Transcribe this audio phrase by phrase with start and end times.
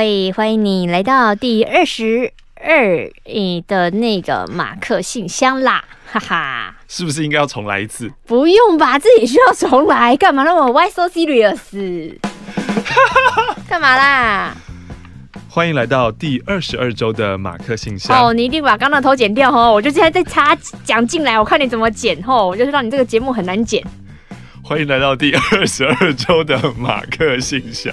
[0.00, 3.10] 位，欢迎你来到第二十二
[3.66, 6.74] 的那个马克信箱啦，哈哈！
[6.88, 8.10] 是不是应该要重来一次？
[8.26, 12.16] 不用吧，自己需要重来，干嘛那么 Why so serious？
[13.68, 14.56] 干嘛啦？
[15.50, 18.28] 欢迎来到第二十二周的马克信箱。
[18.28, 23.84] 哦，你一定把刚刚的头剪掉哦，我就现在再插讲进来，我看你怎么剪哦，我就知道你这个节目很难剪。
[24.70, 27.92] 欢迎来到第二十二周的马克信箱。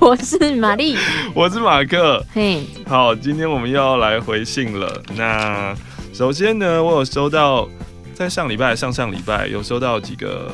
[0.00, 0.96] 我是玛丽，
[1.32, 2.20] 我是马克。
[2.34, 5.00] 嘿，好，今天我们又要来回信了。
[5.16, 5.72] 那
[6.12, 7.68] 首先呢，我有收到，
[8.12, 10.50] 在上礼拜、上上礼拜有收到几个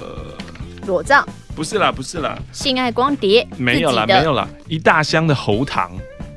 [0.87, 1.27] 裸照。
[1.55, 3.49] 不是啦，不是啦，性爱光碟。
[3.57, 5.91] 没有啦，没有啦，一大箱的喉糖。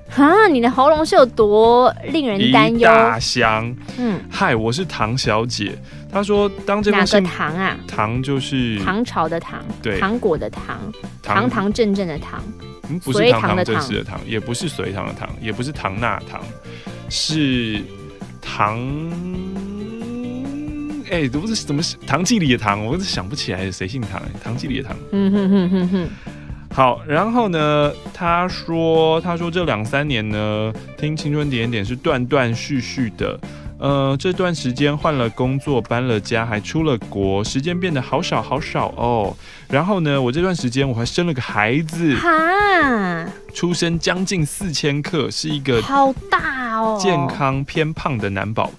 [0.10, 2.80] 哈，你的喉咙是有多令人担忧？
[2.80, 3.76] 一大箱。
[3.98, 5.78] 嗯，嗨，我是唐小姐。
[6.12, 7.78] 她说，当这个哪个唐啊？
[7.88, 12.44] 唐就是唐朝的唐，对，糖果的糖，堂堂正正的糖。
[12.90, 16.42] 嗯，不是堂堂正正的糖，也不是隋唐的唐，也不是唐纳唐，
[17.10, 17.82] 是
[18.42, 18.80] 唐。
[21.12, 24.22] 哎、欸，都不是怎么唐季里的唐，我是想不起来谁姓唐。
[24.44, 24.98] 唐季里的唐。
[25.12, 26.10] 嗯哼哼哼哼。
[26.72, 33.40] 好，然后呢，他说，他说这两三年呢，听青春点点是断断续续的。
[33.80, 39.34] 呃，这段时间换了工作，搬了家，还出了国，时间变得好少好少哦。
[39.70, 48.70] 然后呢，我这段时间我还生了个孩子，哈，出生将近四千克，是一个好大哦，健康偏胖的男宝，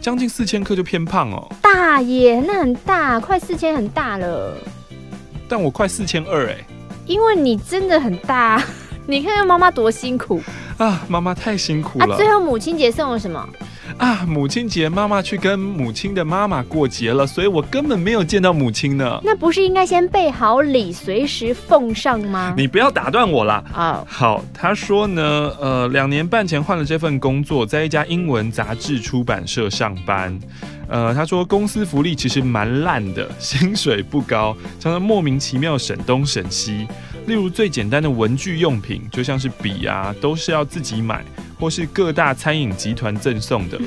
[0.00, 4.56] 将近四千克就偏胖哦，大耶，那很大，快四千很大了，
[5.48, 6.56] 但我快四千二哎。
[7.06, 8.62] 因为你真的很大，
[9.06, 10.40] 你看看妈妈多辛苦
[10.78, 11.02] 啊！
[11.08, 12.14] 妈妈太辛苦了。
[12.14, 13.48] 啊，最后母亲节送了什么？
[13.98, 19.20] 啊，母亲节妈妈去跟母亲的妈妈过节了，所以我根本没有见到母亲呢。
[19.22, 22.54] 那不是应该先备好礼，随时奉上吗？
[22.56, 23.62] 你不要打断我啦。
[23.72, 24.08] 啊，oh.
[24.08, 25.22] 好，他说呢，
[25.60, 30.38] 呃，两年半前换了这份工作，在一家英文杂志出版社上班。
[30.88, 36.86] 呃，他说公司福利其实蛮烂的，薪水不高，常常莫名其妙省东省西。
[37.26, 41.24] 例如最简单的文具用品，就像是笔啊，都是要自己买，
[41.62, 43.80] 或是各大餐饮集团赠送的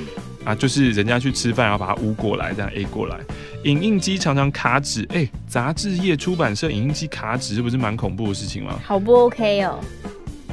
[0.45, 3.19] 啊，就是人家去吃饭，然后把它污过来，这样 A 过来。
[3.65, 8.79] 影印机常常卡纸，哎、欸，杂志业出版社影印机卡纸，这不是蛮恐怖的事情吗？
[8.81, 9.79] 好不 OK 哦。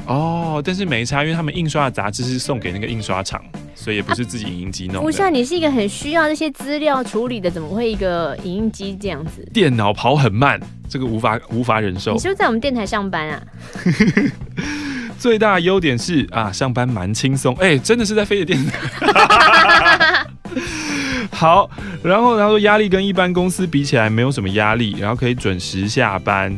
[0.05, 3.41] 哦，但是没差，因为他们印刷的杂志是送给那个印刷厂。
[3.73, 5.01] 所以也不是自己影印机弄的。
[5.01, 9.49] 不像、啊、你是一个很需要这些资料处理的，怎么会一个影印机这样子？
[9.53, 10.59] 电脑跑很慢，
[10.89, 12.13] 这个无法无法忍受。
[12.13, 13.43] 你是不是在我们电台上班啊？
[15.23, 17.55] 最大优点是啊，上班蛮轻松。
[17.55, 20.27] 哎、欸，真的是在飞的电台。
[21.31, 21.69] 好，
[22.03, 26.53] 然后他说压力跟一般公司比起来没有什么压力，然后可以准时下班。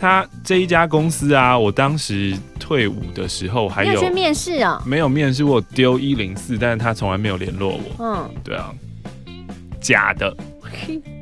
[0.00, 4.82] 他这一家公司啊，我当时退伍的时候还有，面试啊？
[4.84, 7.80] 没有面试，我丢一零四，但是他从来没有联络我。
[8.00, 8.74] 嗯，对啊，
[9.80, 10.36] 假的。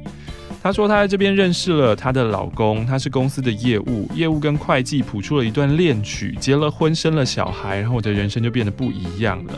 [0.63, 9.53] 她说她在这边认识了她的老公，他是公司的业务，业务跟会计谱出了一段恋曲，结了婚，生了小孩，然后我的人生就变得不一样了。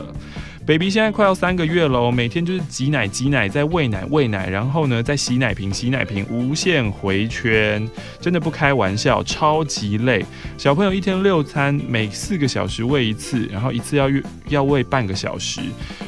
[0.65, 7.87] Baby 现在快要三个月了，每天就是挤奶挤奶，再喂奶喂奶，然后呢再洗奶瓶洗奶瓶，无限回圈，
[8.19, 10.23] 真的不开玩笑，超级累。
[10.57, 14.07] 小朋友一天六餐，每四个小时喂一次，然后一次要
[14.49, 15.61] 要喂半个小时，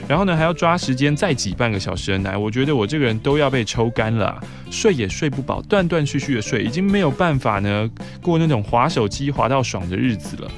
[0.08, 2.38] 然后呢还要抓时间再挤半个小时的奶。
[2.38, 4.40] 我觉得我这个人都要被抽干了，
[4.70, 7.90] 睡也睡不饱，断断续续的睡，已经没有办法呢
[8.22, 10.52] 过那种滑手机滑到爽的日子了。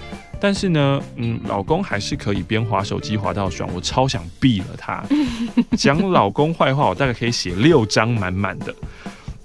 [0.46, 5.04] 但是呢，嗯，老公还是可以边滑手机滑到爽，我超想毙了他。
[5.76, 8.72] 讲老公坏话，我大概可以写六张满满的。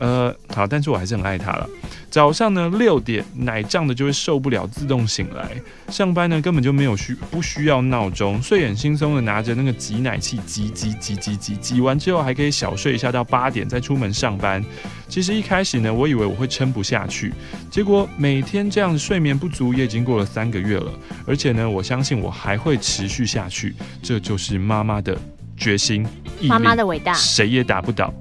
[0.00, 1.68] 呃，好，但是我还是很爱他了。
[2.10, 5.48] 早上呢六点奶胀的就会受不了，自动醒来。
[5.88, 14.64] 上班呢根本就没有需不需要闹钟，睡眼惺忪的拿着那个挤奶器挤挤挤挤挤挤完之后还可以小睡一下到八点再出门上班。
[15.06, 17.32] 其实一开始呢我以为我会撑不下去，
[17.70, 20.90] 结果每天这样睡眠不足也已经过了三个月了，
[21.26, 23.74] 而且呢我相信我还会持续下去。
[24.02, 25.16] 这就是妈妈的
[25.56, 26.06] 决心，
[26.48, 28.12] 妈妈的伟大，谁也打不倒。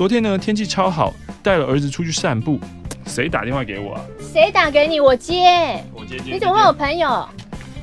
[0.00, 1.12] 昨天呢，天气超好，
[1.42, 2.58] 带了儿子出去散步，
[3.04, 4.00] 谁打电话给我啊？
[4.18, 4.98] 谁打给你？
[4.98, 5.44] 我接。
[5.92, 6.32] 我接接。
[6.32, 7.28] 你怎么会有朋友？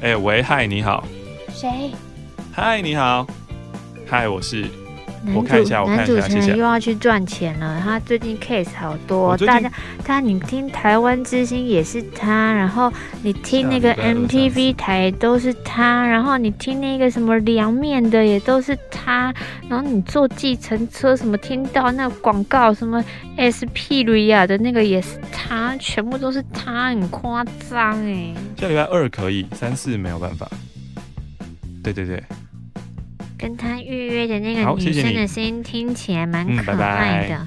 [0.01, 1.05] 哎、欸，喂，嗨，你好。
[1.53, 1.91] 谁？
[2.51, 3.27] 嗨，你好。
[4.09, 4.65] 嗨，我是。
[5.23, 7.81] 男主我看一下，我看一下，男主持人又要去赚钱了。
[7.83, 9.71] 他最近 case 好多，大家
[10.03, 12.91] 他你听台湾之星也是他，然后
[13.23, 19.33] 你听那个 MTV 台都是他，然后你听那个什么凉面的也都是他，
[19.67, 23.03] 然后你坐计程车什么听到那广告什么
[23.37, 28.33] SP 瑞亚的那个也是他，全部都是他，很夸张哎。
[28.57, 30.49] 下礼拜二可以，三四没有办法。
[31.83, 32.21] 对对对。
[33.37, 37.35] 跟他预约的那个女生的声音听起来蛮可爱的。
[37.35, 37.45] 嗯、拜拜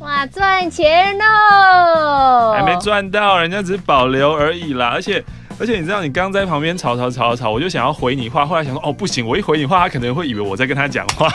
[0.00, 2.52] 哇，赚钱喽！
[2.52, 4.88] 还没赚到，人家只是保留而已啦。
[4.88, 5.24] 而且
[5.58, 11.30] 而且，你知道，你刚刚在旁边吵吵吵吵，我就想要回你话，后来想说，哦，不行，我一回你话，他可能会以为我在跟他讲话。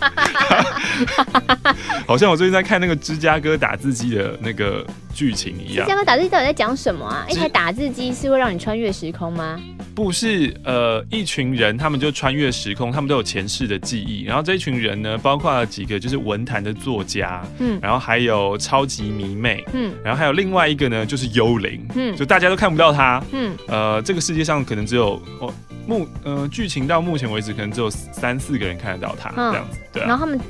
[2.06, 5.86] 好像我最近在看那个芝加哥打字机的那个剧情一样。
[5.86, 7.26] 芝加哥打字机到底在讲什么啊？
[7.28, 9.60] 一台打字机是会让你穿越时空吗？
[9.96, 14.24] 不是，呃，一群人他们就穿越时空，他们都有前世的记忆。
[14.24, 25.52] 然后这一群人呢，包括了几个就是文坛的作家，嗯，然后还有超级迷妹，嗯，然后还有另外一个呢，就是幽灵，嗯，就大家都看不到他，嗯，呃，这个世界上可能只有哦。
[25.88, 30.08] 目呃，剧情到目前为止可能只有三四个人看得到他、嗯、这样子，对、啊。
[30.08, 30.40] 然后他们，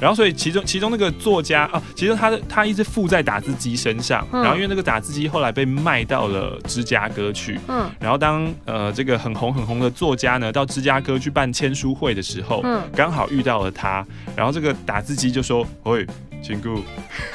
[0.00, 14.06] 然后所以其中其中那个作家啊，其实他的他一直附在打字机身上，嗯、然后因为那个打字机后来被卖到了芝加哥去，嗯，然后当呃这个很红很红的作家呢到芝加哥去办签书会的时候，嗯，刚好遇到了他，
[14.36, 16.06] 然后这个打字机就说，喂。
[16.42, 16.76] 亲姑，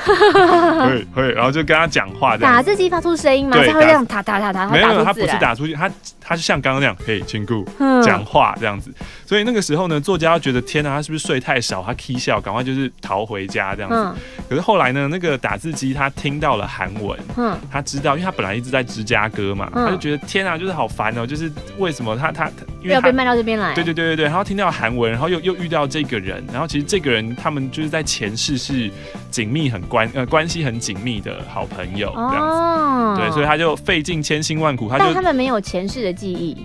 [0.06, 3.58] 会会，然后就跟他讲话，打字机发出声音吗？
[3.58, 5.90] 他会这样打打打打，没有，他不是打出去，他
[6.22, 7.68] 他就像刚刚那样，嘿，亲姑，
[8.04, 8.90] 讲话这样子。
[9.26, 11.84] 所以那个时候呢，作家觉得天哪，他是不是睡太少？
[11.84, 14.22] 他 k 笑，赶快就是逃回家这样子。
[14.50, 22.50] 可是后来呢，那个打字机他听到了韩文，嗯，他知道，因为他本来一直在芝加哥嘛，他就觉得天哪，就是好烦哦，就是为什么他他
[22.82, 23.74] 因为要被卖到这边来？
[23.74, 28.91] 对对对对对，然后听到韩文，然后又又遇到这个人，然后其实这个人他们就是在前世是。
[29.30, 36.58] 紧密很关呃关系很紧密的好朋友这样子，哦、对，所以他就费尽千辛万苦，他就他们没有前世的记忆，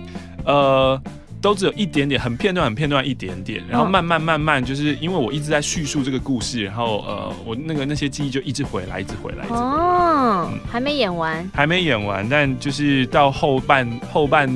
[0.45, 1.01] 呃，
[1.41, 9.65] 都只有一点点，很片段很片段一点点，然后慢慢慢慢，就是因为我一直在叙述这个故事，然后呃，我那个那些记忆就一直回来，一直回来，一直回来。
[9.65, 14.49] 哦，嗯、还没演完，还没演完，但就是到后半后半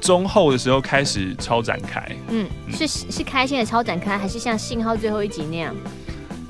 [0.00, 2.72] 中后的时候开始超展开，嗯，嗯。
[2.74, 5.74] 是是开心的超展开，还是像信号最后一集那样？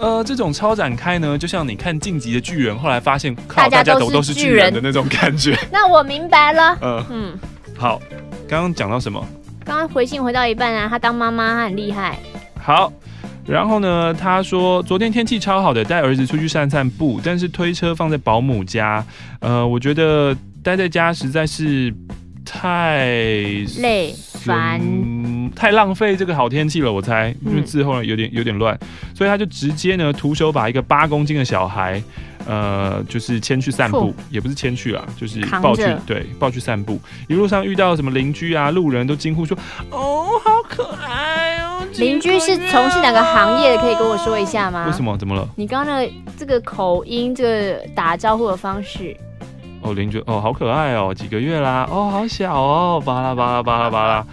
[0.01, 5.55] 呃，这种超展开呢，就像你看《晋级的巨人》，后来发现靠，大家都都是巨人的那种感觉。
[5.71, 6.75] 那我明白了。
[6.81, 7.39] 嗯、呃、嗯，
[7.77, 8.01] 好，
[8.49, 9.23] 刚刚讲到什么？
[9.63, 12.19] 刚刚回信回到一半啊，他当妈妈，他很厉害。
[12.59, 12.91] 好，
[13.47, 19.05] 然后呢，他说昨天天气超好的，带儿子出去散散步，但是推车放在保姆家，
[19.41, 21.95] 呃，我觉得待在家实在是
[22.43, 23.05] 太
[23.79, 24.81] 累烦。
[25.55, 28.79] 太浪费这个好天气了，我猜，因为字后呢有点有点乱，
[29.15, 32.03] 所以他就直接呢徒手把一个八公斤的小孩，
[32.47, 37.01] 呃，就是牵去散步，也不是牵去啊，就是抱去，对，抱去散步。
[37.29, 39.57] 一路上遇到什么邻居啊、路人都惊呼说
[39.91, 43.79] ：“哦，好可爱哦！”邻居是从事哪个行业的？
[43.83, 44.87] 可以跟我说一下吗？
[44.87, 45.17] 为什么？
[45.19, 45.49] 怎么了？
[45.57, 46.09] 你刚刚的
[46.39, 49.17] 这个口音，这个打招呼的方式。
[49.83, 54.27] 哦，邻居哦，好可爱哦，几个月啦，哦，好小哦，巴拉巴拉巴拉巴拉。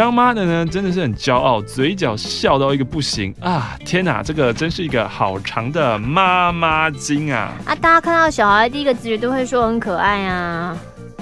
[0.00, 3.76] 当妈的呢，真的是很骄傲，嘴角笑到一个不行啊！
[3.84, 7.52] 天哪，这个真是一个好长的妈妈经啊！
[7.66, 10.74] 啊，大家看到小孩第一个直觉都会说很可爱啊。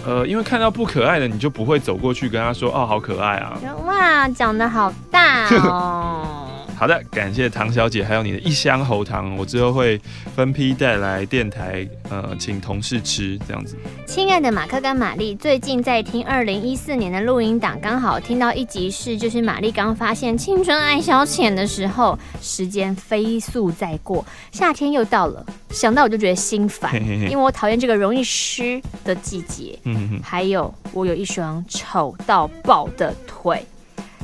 [0.06, 3.58] 呃，因为看到不可爱的，你就不会走过去跟他说哦，好可爱啊！
[3.84, 6.44] 哇，长得好大哦。
[6.78, 10.00] 好的，感谢唐小姐，还有你的一箱喉糖，我之后会
[10.36, 13.76] 分批带来电台，呃，请同事吃这样子。
[14.06, 33.66] 亲爱的马克跟玛丽，最近在听二零一四年的录音档，刚好听到一集是，就是玛丽刚发现青春爱消遣的时候，时间飞速在过，夏天又到了，想到我就觉得心烦，嘿嘿嘿，因为我讨厌这个容易湿的季节，嗯哼哼，还有我有一双丑到爆的腿。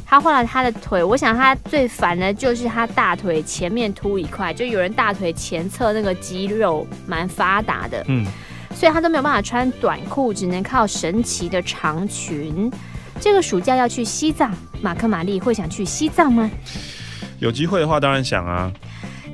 [0.06, 8.24] 他换了他的腿，我想他最烦的就是他大腿前面凸一块，就有人大腿前侧那个肌肉蛮发达的，嗯，
[8.74, 12.70] 所以他都没有办法穿短裤，只能靠神奇的长裙。
[13.20, 16.50] 这个暑假要去西藏，马克玛丽会想去西藏吗？
[17.38, 18.70] 有机会的话，当然想啊。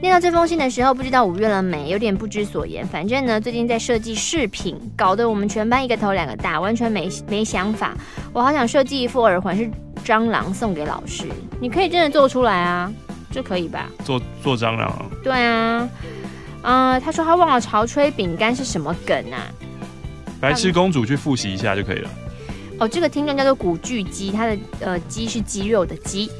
[0.00, 2.86] 念到这封信的时候，不知道五月了没，有点不知所言。
[2.86, 7.94] 反正呢，最近在设计饰品，搞得我们全班一个头两个大，完全没没想法。
[8.32, 9.70] 我好想设计一副耳环，是
[10.02, 11.26] 蟑螂送给老师。
[11.60, 12.90] 你可以真的做出来啊，
[13.30, 13.90] 就可以吧？
[14.02, 15.04] 做做蟑螂啊？
[15.22, 15.88] 对啊。
[16.62, 19.52] 啊、呃，他说他忘了潮吹饼干是什么梗啊？
[20.40, 22.10] 白痴公主去复习一下就可以了。
[22.78, 26.30] 哦，这个听众叫做古巨基，他的呃鸡是肌肉的鸡。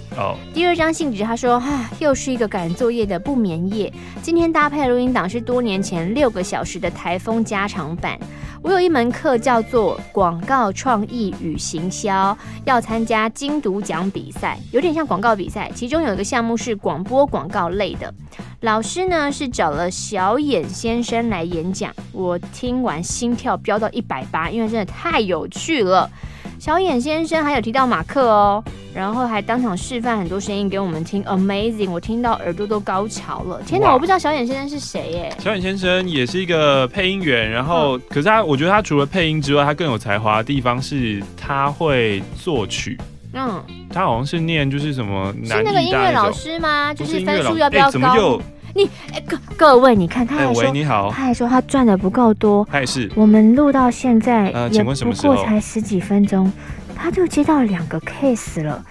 [0.52, 3.92] 第二张信纸，他说啊，又是一个赶作业的不眠夜。
[4.22, 8.18] 今天搭配录音档是多年前六个小时的台风加长版。
[8.62, 12.36] 我有一门课叫做广告创意与行销，
[12.66, 15.70] 要参加金读奖比赛，有点像广告比赛。
[15.74, 18.12] 其中有一个项目是广播广告类的，
[18.60, 21.90] 老师呢是找了小眼先生来演讲。
[22.12, 26.10] 我听完心跳飙到一百八，因为真的太有趣了。
[26.58, 28.62] 小眼先生还有提到马克哦，
[28.94, 31.90] 然后还当场示范很多声音给我们听，Amazing！
[31.90, 33.62] 我听到耳朵都高潮了。
[33.66, 35.32] 天哪，我不知道小眼先生是谁耶？
[35.38, 42.98] 小眼先生也是一个配音员，然后、嗯、可是他，我觉得他除了配音之外，他更有才华的地方是他会作曲。
[43.32, 46.92] 嗯，他好像是念就是什么男，是那个音乐老师吗？
[46.92, 47.88] 就是分数要不要高？
[47.88, 48.42] 欸、怎么又？
[48.74, 53.10] 你哎，各各位，你看，他还说，欸、喂，你好，他还说他赚的不够多，他也是。
[53.14, 55.34] 我们录到现在，呃，请问什么时候？
[55.34, 56.50] 也不过才十几分钟，
[56.94, 58.84] 他就接到两个 case 了，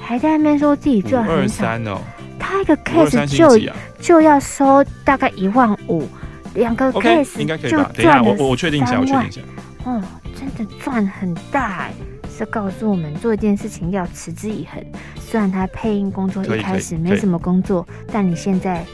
[0.00, 1.66] 还在那边说自己赚很少。
[1.86, 2.00] 哦，
[2.38, 6.08] 他一个 case 就、啊、就要收大概一万五，
[6.54, 7.90] 两个 case、okay, 应该可以吧？
[7.94, 9.40] 等一下，我我确定一下，我确定一下。
[9.84, 10.02] 哦，
[10.34, 11.92] 真的赚很大哎，
[12.36, 14.82] 是告诉我们做一件事情要持之以恒。
[15.20, 18.84] 虽然他配音工作一开始没什么工作，但你现在。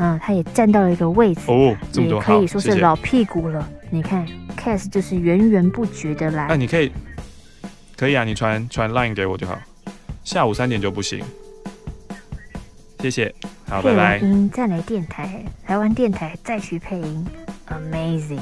[0.00, 3.60] 嗯，他也站到了一个位置，哦，也可以说是老屁股了。
[3.60, 4.26] 谢谢，你看
[4.56, 6.46] ，Cass 就是源源不绝的来。
[6.46, 6.92] 那、啊、你可以，
[7.96, 9.58] 可以啊，你传传 Line 给我就好。
[10.22, 11.20] 下午三点就不行。
[13.00, 13.34] 谢谢，
[13.68, 14.18] 好，拜拜。
[14.20, 17.26] 配音再来电台，台湾电台再去配音
[17.68, 18.38] ，Amazing。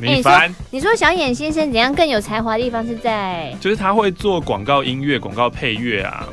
[0.00, 0.54] 你烦、欸？
[0.70, 3.56] 你说小眼先生怎样更有才华的地方是在？
[3.60, 6.28] 就是他会做广告音乐、广告配乐啊。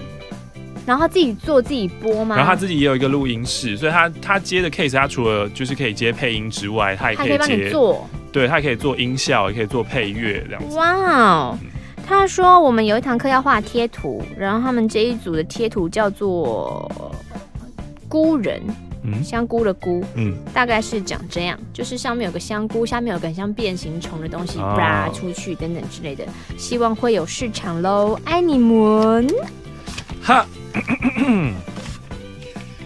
[0.85, 2.35] 然后他自己做自己播吗？
[2.35, 10.75] 然后他自己也有一个录音室，所以他他接的 case，他除了就是可以接配音之外，他也可以接，可以帮你做，对，他也可以做音效，也可以做配乐这样子。
[10.77, 11.57] 哇哦！
[12.07, 16.87] 他说我们有一堂课要画贴图，然后他们这一组的贴图叫做
[18.07, 18.61] 菇人，
[19.03, 26.23] 嗯，香菇的菇，嗯，大概是长这样，就是上面有个香菇，下面有个很像变形虫的东西，拉、哦、出去等等之类的，
[26.57, 29.27] 希望会有市场喽，爱你们，
[30.25, 30.45] 哈。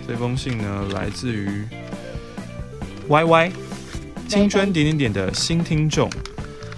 [0.06, 1.64] 这封信呢，来自于
[3.08, 3.52] Y Y
[4.28, 6.10] 青春点点点的新听众。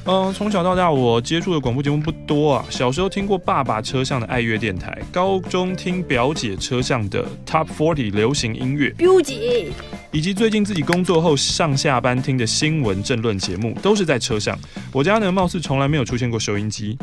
[0.05, 2.65] 嗯，从小到大，我接触的广播节目不多啊。
[2.69, 9.71] 小时候听过爸爸车上的爱乐电台，高中听表姐车上的 Top Forty 流行音乐，表姐，
[10.11, 14.57] 以及最近自己工作后上下班听的新闻政论节目，都是在车上。
[14.91, 16.97] 我家呢，貌似从来没有出现过收音机。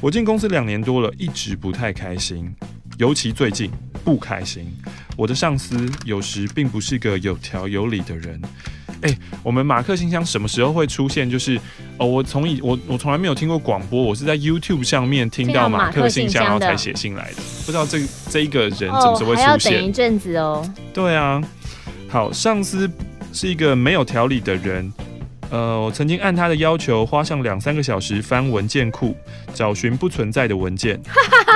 [0.00, 2.52] 我进公司两年多了，一直不太开心。
[3.00, 3.70] 尤其最近
[4.04, 4.70] 不开心，
[5.16, 8.38] 我的上司有时并不是个有条有理的人。
[9.00, 11.28] 哎、欸，我们马克信箱什么时候会出现？
[11.28, 11.58] 就是
[11.96, 17.36] 哦，我从以我我从来没有听过广播，我是在 YouTube 上面听到马克信箱，然后才写信来的。
[17.64, 19.46] 不知道这这一个人怎么时候会出现？
[19.46, 20.70] 哦、还要等一阵子哦。
[20.92, 21.42] 对啊，
[22.06, 22.86] 好，上司
[23.32, 24.92] 是一个没有条理的人。
[25.48, 29.16] 呃，我曾经按他的要求花上两三个小时翻文件库，
[29.54, 31.00] 找寻不存在的文件。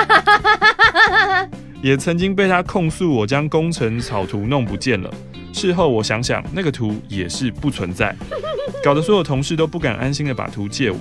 [1.85, 5.13] 也曾经被他控诉我将工程草图弄不见了。
[5.53, 8.15] 事后我想想，那个图也是不存在，
[8.83, 10.97] 搞得所有同事都不敢安心的把图借我。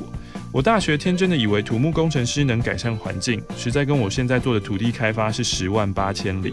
[0.53, 6.53] 我大学天真的以为土木工程师能改善环境，实在跟我现在做的土地开发是十万八千里。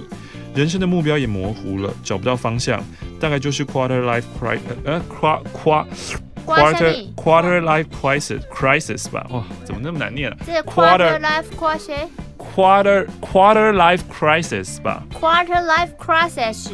[0.55, 2.81] 人生的目标也模糊了，找不到方向，
[3.19, 5.85] 大概就是 quarter life crisis，呃，跨跨。
[6.43, 10.37] Quarter quarter life crisis crisis 吧，哇，怎么那么难念啊？
[10.45, 12.07] 这是 quarter life crisis。
[12.53, 15.03] Quarter quarter life crisis 吧。
[15.13, 16.67] Quarter life crisis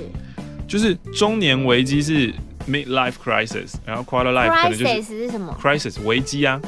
[0.68, 2.34] 就是中年危机是
[2.68, 6.60] mid life crisis，然后 quarter life 可能就是 crisis 是什么？crisis 危机啊。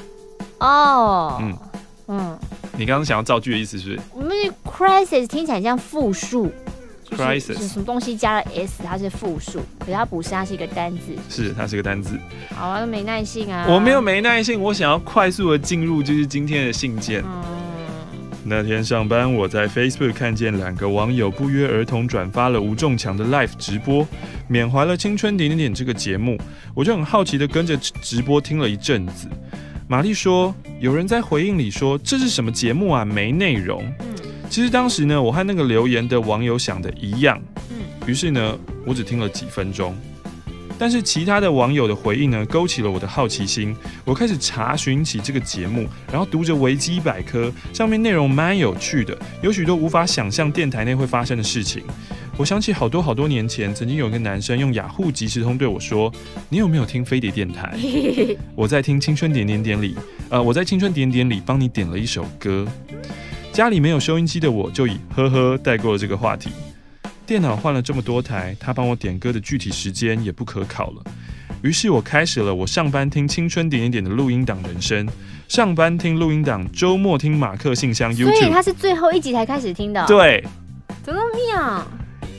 [0.59, 1.57] 哦，嗯
[2.07, 2.39] 嗯，
[2.77, 3.99] 你刚刚想要造句的意思是？
[4.13, 4.31] 我们
[4.63, 6.51] crisis 听起来像复数。
[7.09, 11.15] Crisis 是什么东西加了 s，它是复数，可是它不是，它是一个单字。
[11.27, 12.15] 是，它是一个单字。
[12.55, 13.65] 好啊，都没耐性啊。
[13.67, 17.23] 我没有没耐性，我想要快速的进入就是今天的信件。
[17.25, 17.43] 嗯。
[18.49, 24.05] 那天上班，我在 Facebook 看见两个网友不约而同转发了吴仲强的 Live 直播，
[24.47, 26.35] 缅怀了青春点点点这个节目，
[26.73, 29.27] 我就很好奇的跟着直播听了一阵子。
[29.87, 33.05] 玛丽说，有人在回应里说，这是什么节目啊？
[33.05, 33.83] 没内容。
[33.99, 34.07] 嗯。
[34.49, 37.39] 其实当时呢，我和那个留言的网友想的一样，
[37.69, 37.77] 嗯，
[38.07, 39.95] 于是呢，我只听了几分钟，
[40.79, 51.83] 但是其他的网友的回应呢，勾起了我的好奇心，我开始查询起这个节目，然后读着维基百科，上面内容蛮有趣的，有许多无法想象电台内会发生的事情。
[52.37, 56.09] 我想起好多好多年前，曾经有个男生用雅虎即时通对我说
[56.47, 57.77] ：“你有没有听飞碟电台？
[58.55, 59.93] 我在听青春点点点里，
[60.29, 62.65] 呃，我在青春点点里帮你点了一首歌。”
[63.51, 66.49] 家里没有收音机的我就以呵呵带过了这个话题。
[67.29, 71.03] 电脑换了这么多台，他帮我点歌的具体时间也不可考了。
[71.61, 75.07] 于是我开始了我上班听青春点点点的录音档人生，
[75.47, 78.35] 上班听录音档，周末听马克信箱 YouTube。
[78.35, 80.03] 所以他是最后一集才开始听的。
[80.07, 80.43] 对，
[81.03, 81.87] 怎么那么妙？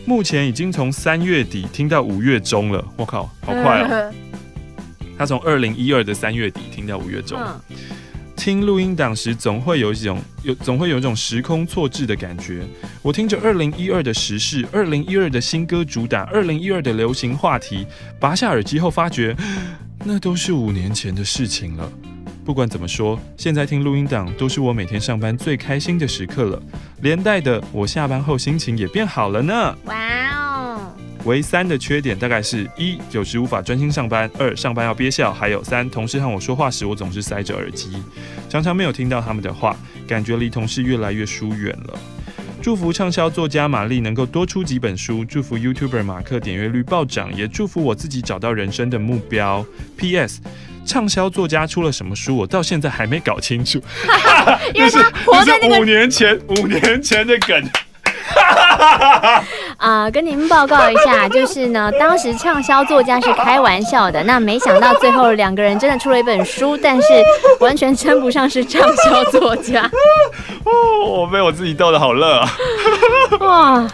[0.06, 4.12] 目前已经从三月底听到五月中了，我靠，好快哦！
[5.16, 7.38] 他从二零一二的三月底听到五月中。
[7.40, 7.60] 嗯、
[8.40, 12.64] 听录音档时，总会有一种有总会有一种时空错置的感觉。
[13.02, 17.86] 我听着二零一二的时事，二零一二的新歌主打，二零一二的流行话题，
[18.18, 19.36] 拔下耳机后发觉，
[20.06, 21.92] 那都是五年前的事情了。
[22.42, 26.62] 不管怎么说，现在听录音档都是我每天上班最开心的时刻了。
[27.02, 29.76] 连带的，我下班后心情也变好了呢。
[29.84, 29.94] 哇
[30.30, 30.49] 哦！
[31.24, 38.02] 唯三的缺点大概是：一，有时无法专心上班；二，上班要憋笑；还有三，同事和我说话时，我总是塞着耳机，
[38.48, 39.76] 常常没有听到他们的话，
[40.08, 41.98] 感觉离同事越来越疏远了。
[42.62, 49.64] 祝福畅销作家玛丽能够多出几本书，祝福 YouTuber 马克点阅率暴涨，也祝福我自己找到人生的目标。
[49.96, 50.40] P.S.
[50.84, 53.80] 畅销作家出了什么书，我到现在还没搞清楚。
[54.74, 57.70] 因为他活在那个 五年前，五年前的梗。
[58.36, 59.44] 啊、
[60.04, 67.08] 呃，跟您报告一下，就是呢，当时畅销作家是开玩笑的，那没想到最后两个人真的出了一本书，但是
[67.60, 69.82] 完全称不上是畅销作家。
[70.64, 70.70] 哦，
[71.22, 72.48] 我被我自己逗得好乐啊！
[73.40, 73.88] 哇，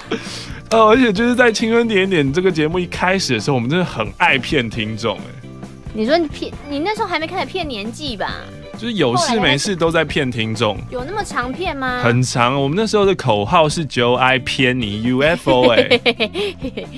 [0.71, 5.49] 呃，而且就是在《青春点点》这个节目一开始的时候，我们真的很爱骗听众哎。
[5.95, 8.35] 你说你骗你那时候还没开始骗年纪吧？
[8.77, 10.79] 就是有事没事都在骗听众。
[10.91, 12.01] 有那么长骗吗？
[12.03, 16.89] 很长，我们那时候的口号是九 I 骗你 UFO 哎、欸。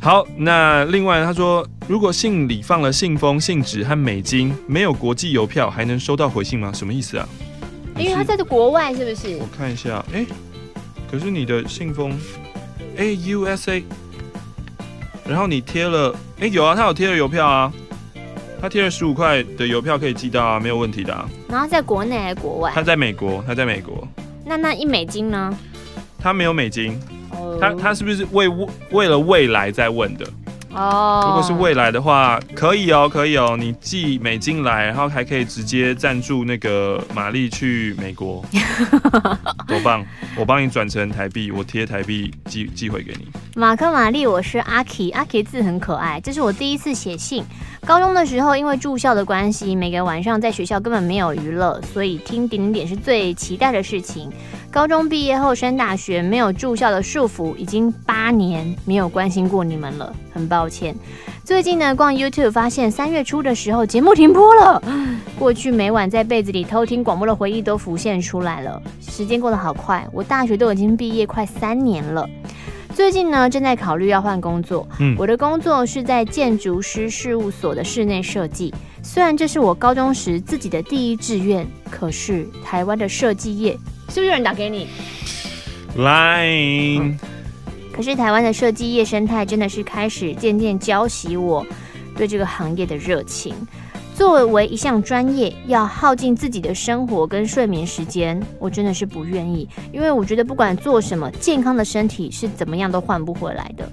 [0.00, 6.72] 好，那另外他说，如果信里放了信封、信纸和美金，没有国际邮票，还能收到回信吗？
[6.72, 7.28] 什么意思啊？
[7.96, 9.36] 因为他在这国外是不是？
[9.36, 10.26] 我看一下，哎、欸，
[11.10, 12.12] 可是你的信封，
[12.96, 13.82] 哎、欸、USA，
[15.26, 17.72] 然后你贴了，哎、欸、有啊，他有贴了邮票啊。
[18.60, 21.28] 他贴了十五块的邮票可以寄到啊，没有问题的啊。
[21.48, 22.72] 然后在国内还是国外？
[22.74, 24.06] 他在美国，他在美国。
[24.44, 25.56] 那那一美金呢？
[26.18, 26.98] 他没有美金。
[27.30, 27.60] Oh.
[27.60, 28.48] 他他是不是为
[28.90, 30.26] 为了未来在问的？
[30.76, 31.22] 哦。
[31.24, 31.28] Oh.
[31.28, 38.44] 如果是未来的话，可以哦，可以哦，你寄美金来，然后还可以直接赞助那个玛丽去美国，
[39.66, 40.04] 多棒！
[40.36, 43.26] 我帮你转成台币，我贴台币寄寄回给你。
[43.56, 47.42] 马克玛丽，我是阿 K，阿 K 字很可爱，这是我第一次写信。
[47.86, 54.30] 高中的时候，因为住校的关系，每个晚上在学校根本没有娱乐，所以听点点点是最期待的事情。
[54.76, 60.94] 高中毕业后升大学，没有住校的束缚，已经八年没有关心过你们了，很抱歉。
[61.42, 64.82] 最近呢，逛 YouTube 发现三月初的时候节目停播了，
[65.38, 68.78] 过去每晚在被子里偷听广播的回忆都浮现出来了。
[69.00, 72.28] 时间过得好快，我大学都已经毕业快三年了。
[72.96, 74.88] 最近呢，正在考虑要换工作。
[75.00, 78.72] 嗯，我的工作是在建筑师事务所的室内设计。
[79.02, 83.72] 虽然这是我高中时自己的第一志愿，可是台湾的设计业，
[84.08, 84.88] 是不是有人打给你
[85.94, 87.00] ？Line。
[87.02, 87.18] 嗯，
[87.92, 91.66] 可是台湾的设计业生态真的是开始渐渐浇熄我
[92.16, 93.54] 对这个行业的热情。
[94.16, 103.86] 作为一项专业，要耗尽自己的生活跟睡眠时间，我真的是不愿意，因为我觉得不管做什么，健康的身体是怎么样都换不回来的。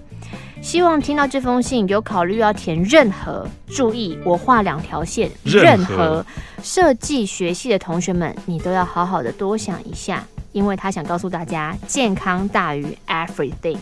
[0.61, 6.25] 希望听到这封信有考虑要填任何，注意我画两条线，任何
[6.63, 10.25] 设计学系的同学们，你都要好好的多想一下。
[10.53, 13.77] 因为他想告诉大家，健康大于 everything，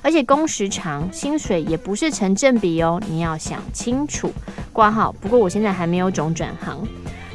[0.00, 4.32] 而且工时长，薪水也不是成正比哦，你要想清楚。
[4.72, 6.78] 挂号，不过我现在还没有种转行，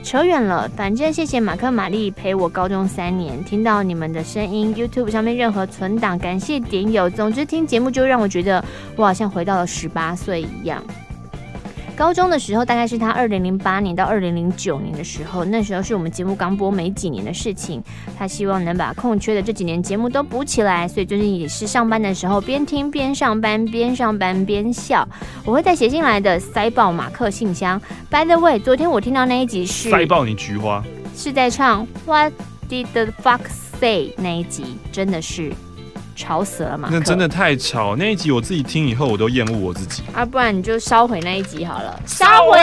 [0.03, 0.67] 扯远了。
[0.75, 7.07] 反正谢谢马克玛丽陪我高中三年，听到你们的声音，YouTube 上面任何存档，感谢点友。
[7.09, 8.63] 总之听节目就让我觉得
[8.95, 10.83] 我好像回到了十八岁一样。
[11.97, 17.83] 高中的时候，大概是他二零零八年到二零零九年的时候，那时候是我们节目刚播没几年的事情。
[18.15, 25.07] 他希望能把空缺的这几年节目都补起来，所以最近也是上班的时候边听边上班，边上班边笑。
[25.43, 27.81] 我会在写信来的塞爆马克信箱。
[28.11, 30.83] By the way，昨天我听到那一集是塞爆你菊花，
[31.15, 32.31] 是在唱 What
[32.69, 33.41] did the fuck
[33.79, 35.51] say 那一集，真的是。
[36.17, 36.89] 吵死了嘛！
[36.91, 40.01] 那真的太吵，那一集我自己听以后，我都厌恶我自己。
[40.13, 41.97] 啊，不然你就烧毁那一集好了。
[42.07, 42.57] 烧毁！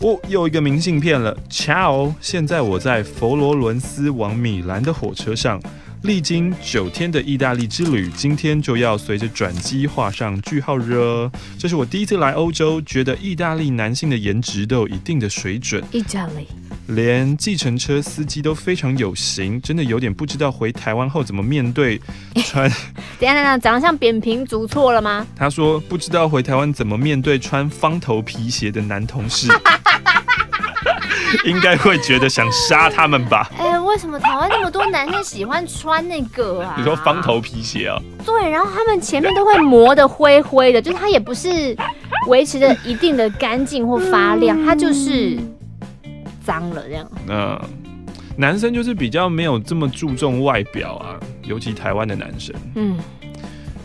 [0.00, 2.12] 哦，又一个明信片了，Ciao！
[2.20, 5.58] 现在我在佛罗伦斯往米兰的火车上，
[6.04, 11.32] 历经九天的意大利之旅，今天就要随着转机画上句号了。
[11.58, 15.82] 这是我第一次来欧洲，觉得意大利男性的颜值都有一定的水准。
[15.92, 16.46] 意大利
[16.88, 21.98] 连计程车司机都非常有型，真的有点不知道回台湾后怎么面对
[22.44, 22.70] 穿。
[23.18, 25.26] 等下等下，长得像扁平足错了吗？
[25.34, 29.48] 他说不知道回台湾怎么面对穿方头皮鞋的男同事。
[31.44, 33.50] 应该会觉得想杀他们吧？
[33.94, 36.74] 为什么台湾那么多男生喜欢穿那个啊？
[36.76, 37.96] 你说方头皮鞋啊？
[38.26, 41.76] 对，然后他们前面都会磨得灰灰的，就是它也不是
[42.26, 45.38] 维持着一定的干净或发亮，它就是
[46.44, 47.08] 脏了这样。
[47.28, 47.60] 嗯，
[48.36, 52.52] 男生就是比较没有这么注重外表啊，尤其台湾的男生。
[52.74, 52.98] 嗯，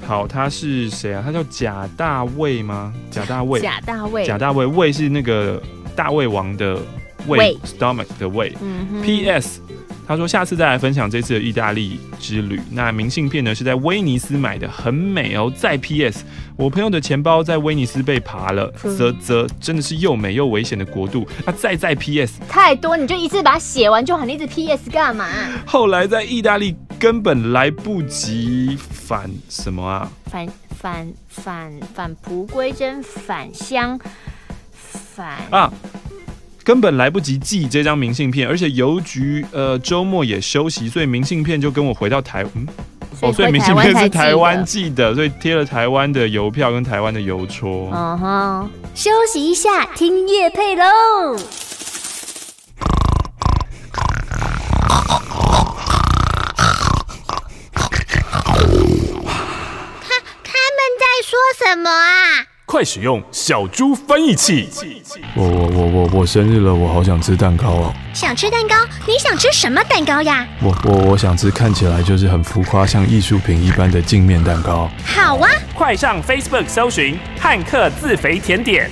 [0.08, 1.22] 好，他是谁啊？
[1.24, 2.92] 他叫贾大卫吗？
[3.12, 5.62] 贾大卫，贾大卫，贾大卫，卫是那个
[5.96, 6.80] 大胃王的。
[7.28, 8.56] 胃 stomach 的胃。
[8.62, 9.62] 嗯 P.S.
[10.10, 12.60] 他说下次再来分享这次的意大利之旅。
[12.72, 15.54] 那明信片呢是在威尼斯买的，很美哦。
[15.56, 16.26] 再 P.S.
[16.56, 21.28] 我朋友的钱包在威尼斯被扒了，啧啧，真的是又美又危险的国度。
[21.46, 22.40] 那再再 P.S.
[22.50, 24.90] 太多，你就一次把它写完就好，你一直 P.S.
[24.90, 25.28] 干嘛？
[25.64, 30.12] 后来在意大利根本来不及返什么啊？
[30.26, 34.00] 返返返返璞归真，返乡
[34.72, 35.72] 返啊。
[36.70, 42.68] 根本来不及寄这张明信片，而且邮局呃周末也休息，所以明信片就跟我回到台嗯
[43.22, 47.90] 哦，所以明信片是台湾寄的，所以贴了台湾的邮票跟台湾的邮戳。
[47.92, 50.84] 嗯哼，休息一下，听乐配喽。
[60.04, 62.49] 他他们在说什么啊？
[62.72, 64.70] 快使用小猪翻译器！
[65.34, 67.94] 我我我我我生日了，我好想吃蛋糕哦！
[68.14, 68.76] 想吃蛋糕？
[69.08, 70.48] 你想吃什么蛋糕呀？
[70.62, 74.88] 我我我想吃看起来就是很浮夸，像艺术品一般的镜面蛋糕。
[75.04, 75.50] 好啊！
[75.74, 78.88] 快上 Facebook 搜寻汉克自肥甜点。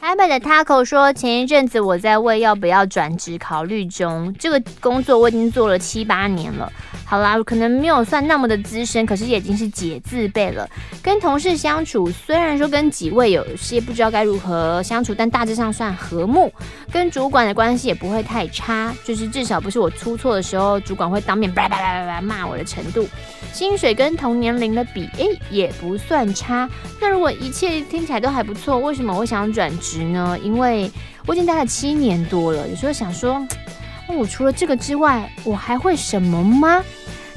[0.00, 6.70] 艾美的 Taco 说，前一阵子我在为要不要转职考虑中，这个工作我已经做了七八年了。
[7.06, 10.68] 好啦，可能没有算那么的资深，可是也已经是姐字辈了。
[11.02, 16.52] 跟同事相处，虽然说跟几位有些不知道该如何相处，但大致上算和睦。
[16.90, 23.06] 跟主管的关系也不会太差，就是至少不是我出错的时候，主管会当面叭叭叭叭叭骂我的程度。
[23.52, 26.68] 薪水跟同年龄的比，哎，也不算差。
[27.00, 30.36] 那如果一切听起来都还不错，为什么我想转职呢？
[30.42, 30.90] 因为
[31.26, 33.46] 我已经待了七年多了，有时候想说。
[34.16, 36.82] 我、除了这个之外，我还会什么吗？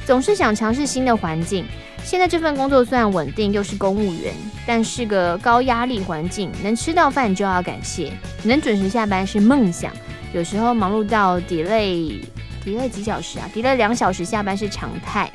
[0.06, 1.66] 总是想尝试新的环境。
[2.04, 4.34] 现在这份工作虽然稳定，又是公务员，
[4.66, 8.14] 但是个高压力环境，能吃到饭就要感谢，
[8.44, 9.92] 能准时下班是梦想。
[10.34, 12.22] 有时候忙碌到 delay
[12.64, 15.30] delay 几小时啊，delay 两小时下班是常态。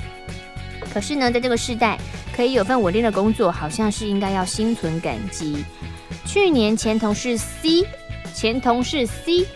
[0.93, 1.99] 可是呢，在这个时代，
[2.35, 5.63] 可以有份稳定的工作，好像是应该要心存感激。
[6.25, 7.85] 去年前同事 C，
[8.33, 9.47] 前同事 C。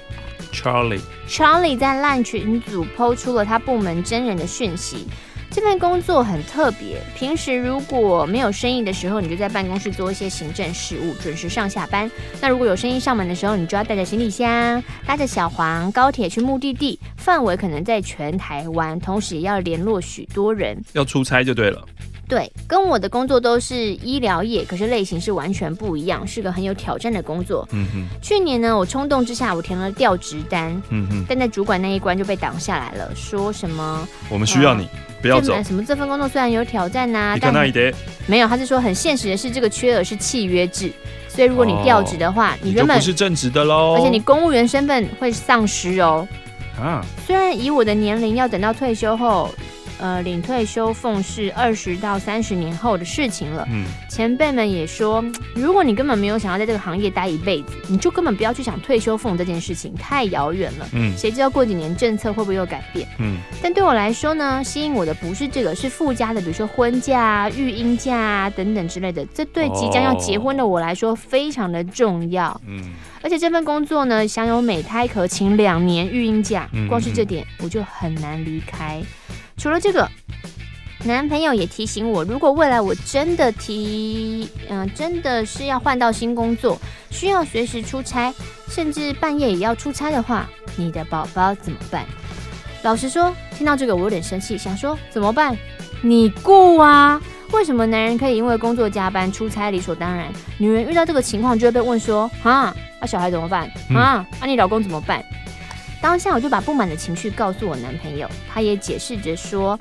[0.56, 5.06] Charlie Charlie 在 LINE 群组 PO 出了他部门真人的讯息。
[5.48, 12.10] 这份工作很特别，平时如果没有生意的时候，你就在办公室做一些行政事务，准时上下班。
[12.40, 21.82] 那如果有生意上门的时候，你就要带着行李箱，搭着小黄高铁去目的地，范围可能在全台湾，同时也要联络许多人，要出差就对了。
[22.28, 27.66] 对，跟我的工作都是医疗业，可是类型是完全不一样，是个很有挑战的工作。
[27.70, 28.04] 嗯哼。
[28.20, 30.70] 去年呢，我冲动之下，我填了调职单。
[30.88, 31.24] 嗯哼。
[31.28, 34.06] 但在主管那一关就被挡下来了，说什么？
[34.28, 34.90] 我们需要你，呃、
[35.22, 35.54] 不要走。
[35.62, 35.84] 什么？
[35.84, 37.54] 这份工作虽然有挑战呐、啊，但
[38.26, 40.90] 没有，他是说很现实的是，这个缺额是契约制，
[41.28, 46.26] 所以如果你调职的话，哦、你原本你不是正职的喽，而且你公务员身份会丧失哦。
[46.76, 47.04] 啊。
[47.24, 49.48] 虽然以我的年龄，要等到退休后。
[49.98, 53.66] 呃，领退休俸是二十到三十年后的事情了。
[53.70, 60.88] 嗯，前辈们也说，如果你根本没有想要在这个行业待一辈子，你就根本不要去想退休俸这件事情，太遥远了。
[60.92, 63.08] 嗯，谁知道过几年政策会不会有改变？
[63.18, 72.60] 嗯，但对我来说呢，吸引我的不是这个，是附加的，比如说婚假、育婴假等等之类的，这对即将要结婚的我来说非常的重要。
[72.66, 79.02] 嗯，而且这份工作呢，享有每胎可请两年育婴假，光是这点我就很难离开。
[79.56, 80.08] 除了这个，
[81.04, 86.78] 男朋友也提醒我，如果未来我真的提，嗯、呃，真的是要换到新工作，
[87.10, 88.32] 需要随时出差，
[88.68, 92.04] 甚至半夜也要出差的话，你的宝宝怎么办？
[92.82, 95.56] 老实说，听到这个我有点生气，想说怎么办？
[96.02, 97.20] 你顾啊？
[97.52, 103.70] 为什么男人可以因为工作加班出差理所当然，女人遇到这个情况就会被问说啊，那、啊、小孩怎么办？
[103.94, 105.24] 啊，啊你老公怎么办？
[106.00, 109.78] 当下我就把不满的情绪告诉我男朋友，他也解释着说，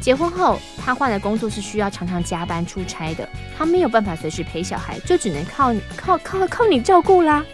[0.00, 7.44] 结婚后他换的工作是需要常常加班出差的，他没有办法随时陪小孩，就只能靠靠靠靠你照顾啦。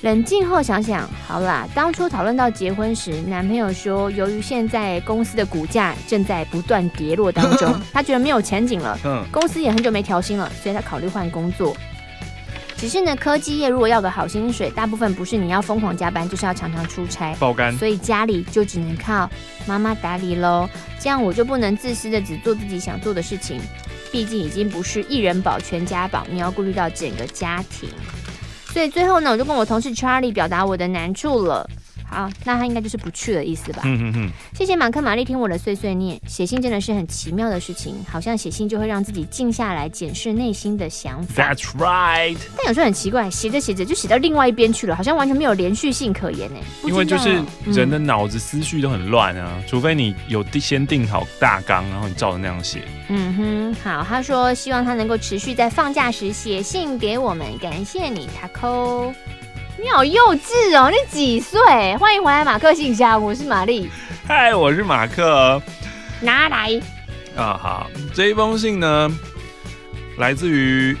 [0.00, 8.98] 冷静后想想，好啦，当初讨论到结婚时，男朋友说，由于现在公司的股价正在不断跌落当中， 他觉得没有前景了，
[9.30, 11.76] 公司也很久没调薪了，所以他考虑换工作。
[12.82, 19.30] 只是呢，科技业如果要个好薪水，大部分不是你要疯狂加班，就是要常常出差，爆肝，所以家里就只能靠
[19.66, 20.68] 妈妈打理喽。
[20.98, 23.60] 这样我就不能自私的只做自己想做的事情，
[24.10, 27.88] 毕竟已经不是一人保全家保，你要顾虑到整个家庭。
[28.72, 31.64] 所以最后呢，我就跟我同事 Charlie 表达我的难处了。
[32.12, 33.82] 好，那他应该就是不去的意思吧？
[33.84, 34.30] 嗯嗯嗯。
[34.54, 41.42] 谢谢马克玛丽听我的碎碎念，写信真的是很奇妙的事情，好像写信就会让自己静下来检视内心的想法。
[41.42, 42.36] That's right。
[42.56, 46.60] 但有时候很奇怪，写着写着就写到另外一边去了，好像完全没有连续性可言呢。
[46.84, 52.82] 因为就是人的脑子思绪都很乱啊，嗯、除非你有先定好大纲，然后你照着那样写。
[53.08, 59.12] 嗯哼，好，他说希望他能够持续在放假时写信给我们，感谢你，Taco。
[59.78, 60.90] 你好幼稚哦！
[60.90, 61.58] 你几岁？
[61.96, 63.20] 欢迎回来，马克信箱。
[63.20, 63.88] 我是玛丽。
[64.28, 65.60] 嗨，我是马克。
[66.20, 66.78] 拿来。
[67.34, 69.10] 啊，好，这一封信呢，
[70.18, 70.94] 来自于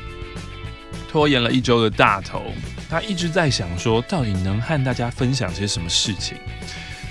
[1.10, 2.42] 拖延了一周的大头，
[2.88, 6.38] 他一直在想说，到底能和大家分享些什么事情。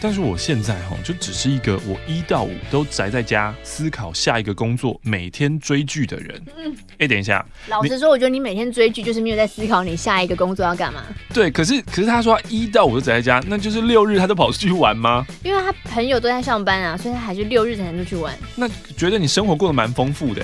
[0.03, 6.41] 但是我现在哈，就只是一个我一到五都宅在家思考下一个工作，每天追剧的人。
[6.57, 11.03] 嗯，哎、欸，等一下，老实说，我觉得你每天追剧就是没有在思考你下一个工作要干嘛。
[11.31, 15.23] 对，可是可是他说一到五都宅在家，那就是六日他都跑出去玩吗？
[15.43, 18.35] 因为他朋友都在上班啊，所以他还是六日才能出去玩。
[18.55, 20.43] 那觉得你生活过得蛮丰富的。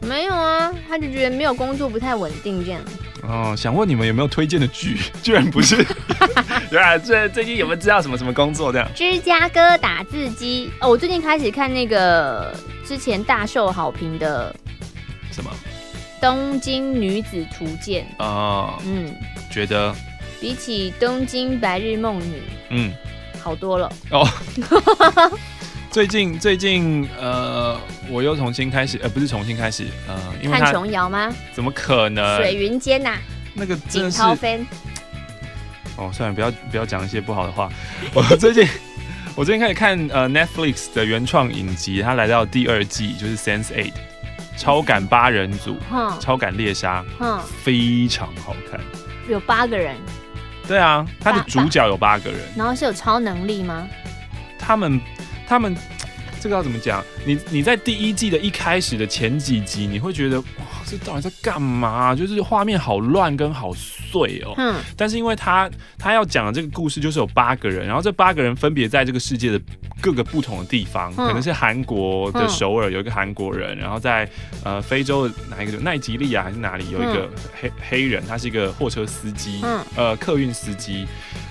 [0.00, 2.80] 没有啊，他就觉得没有工作不太稳定这样。
[3.22, 4.98] 哦，想问你们有没有推荐的剧？
[5.22, 5.84] 居然不是。
[6.70, 8.88] 对啊，最最近有没有知道什么什么工作这样？
[8.94, 12.54] 芝加哥打字机哦，我最近开始看那个
[12.84, 14.54] 之前大受好评的
[15.32, 15.50] 什么
[16.20, 19.12] 《东京女子图鉴》哦，嗯，
[19.50, 19.94] 觉得
[20.40, 22.36] 比起《东京白日梦女》
[22.70, 22.92] 嗯
[23.42, 24.28] 好多了哦。
[25.96, 27.80] 最近最近呃，
[28.10, 31.32] 我又重新开始呃，不是重新开始呃，因为看琼瑶吗？
[31.54, 32.36] 怎么可能？
[32.36, 33.14] 水云间呐，
[33.54, 34.62] 那个景超飞。
[35.96, 37.70] 哦，算了，不要不要讲一些不好的话。
[38.12, 38.68] 我最近
[39.34, 43.94] 我最近开始看呃 Netflix 的原创影集，它来到第二季，就是 Sense Eight，
[44.58, 48.78] 超感八人组，嗯、超感猎杀，嗯，非常好看。
[49.30, 49.96] 有八个人。
[50.68, 52.40] 对啊，它的主角有八个人。
[52.54, 53.88] 然后是有超能力吗？
[54.58, 55.00] 他们。
[55.46, 55.76] 他们
[56.40, 57.04] 这个要怎么讲？
[57.24, 60.42] 你你在第一季的一开始的前几集，你会觉得，
[60.86, 62.14] 这到底在干嘛？
[62.14, 64.54] 就是画面好乱跟好碎哦。
[64.56, 64.76] 嗯。
[64.96, 65.68] 但是因为他
[65.98, 69.60] 他要讲的这个故事就是有八个人，然后这八个人分别在这个世界的
[70.00, 74.28] 各个不同的地方，可能是韩国的首尔有一个韩国人，然后在
[74.64, 77.28] 呃非洲的哪一个奈及利亚还是哪里有一个
[77.60, 81.06] 黑黑人，他是一个货车司机，嗯呃客运司机。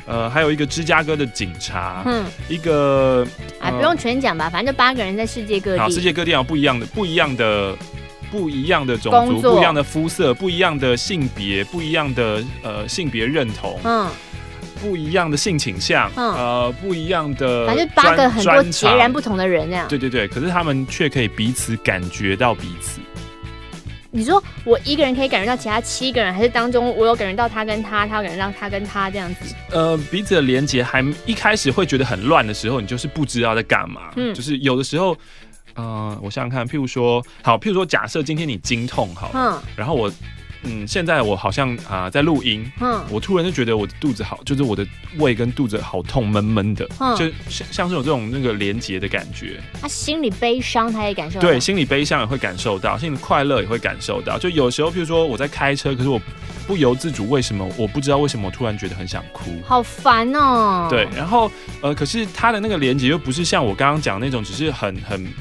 [0.07, 3.25] 呃，还有一个芝加哥的警察，嗯，一个，
[3.59, 7.75] 哎，不用全讲吧，反正就八个人在世界各地，好，世界各地有不一样的、不一样的、
[8.35, 14.09] 不一样的种族、作不一样的肤色、不一样的性别、不一样的呃性别认同，嗯，
[14.81, 22.99] 不一样的性倾向，嗯，呃，不一样的，反正八个很多截然不同的人那样，对对对，可是他们却可以彼此感觉到彼此。
[24.11, 29.53] 你说我一个人可以感觉到其他七个人，还是当中我有感觉到他跟他，他有感觉到他跟他这样子？
[29.71, 34.11] 呃，彼此的连接还一开始会觉得很乱的时候，你就是不知道在干嘛。
[34.15, 35.17] 嗯，就是有的时候，
[35.75, 40.11] 呃，我想想看，譬如说，好，譬如说，假设今天你经痛好，嗯，然后我。
[40.67, 44.83] 嗯，现在我好像啊、呃、在录音，嗯，我突然就觉得我的肚子好，就是我的
[45.17, 49.61] 胃跟肚子好痛，闷闷的，嗯，就像像是有这种那个连结的感觉。
[49.79, 51.47] 他心里悲伤，他也感受到。
[51.47, 54.39] 对，心里悲伤也会感受到，心里快乐也会感受到。
[54.39, 56.19] 就有时候，譬如说我在开车，可是我
[56.65, 60.87] 不由自主，为什么我不知道为什么我突然觉得很想哭，好烦哦。
[60.89, 65.31] 对，然后呃，可是他的那个连结又不是像我刚刚讲那种，只是很很。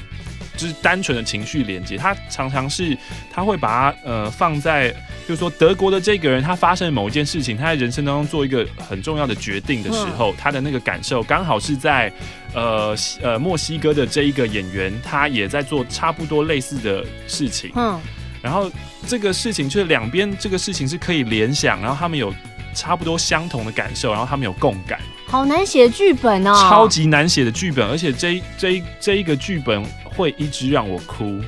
[0.55, 2.97] 就是单纯的情绪连接，他常常是
[3.31, 4.89] 他会把它呃放在，
[5.27, 12.11] 就是说德国的这个人，他发生某一件事情，他在人生当中做一个很重要的决定的时候，他的那个感受刚好是在
[12.53, 17.99] 呃呃墨西哥的这一个演员，他也在做差不多类似的事情，嗯，
[18.41, 18.71] 然后
[19.07, 22.33] 这个事情就是两边这个事情是可以联想，然后他们有
[22.73, 24.99] 差不多相同的感受，然后他们有共感。
[25.35, 31.41] 好难写的剧本哦，超级难写的剧本，而且这一这一这一个剧本会一直让我哭，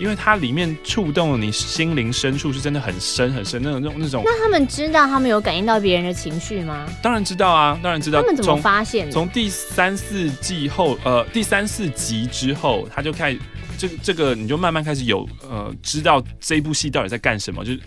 [0.00, 4.22] 因为它里面触动了你心灵深处，是真的很深很深那种那种那种。
[4.24, 6.86] 那他们知道他们有感应到别人的情绪吗？
[7.02, 8.22] 当然知道啊，当然知道。
[8.22, 9.10] 他们怎么发现？
[9.10, 13.38] 从第三四季后，呃，第三四集之后，他就开始
[13.76, 17.80] 这个这个，你就慢慢开始有呃，知道这一部戏到底在干什么，就是。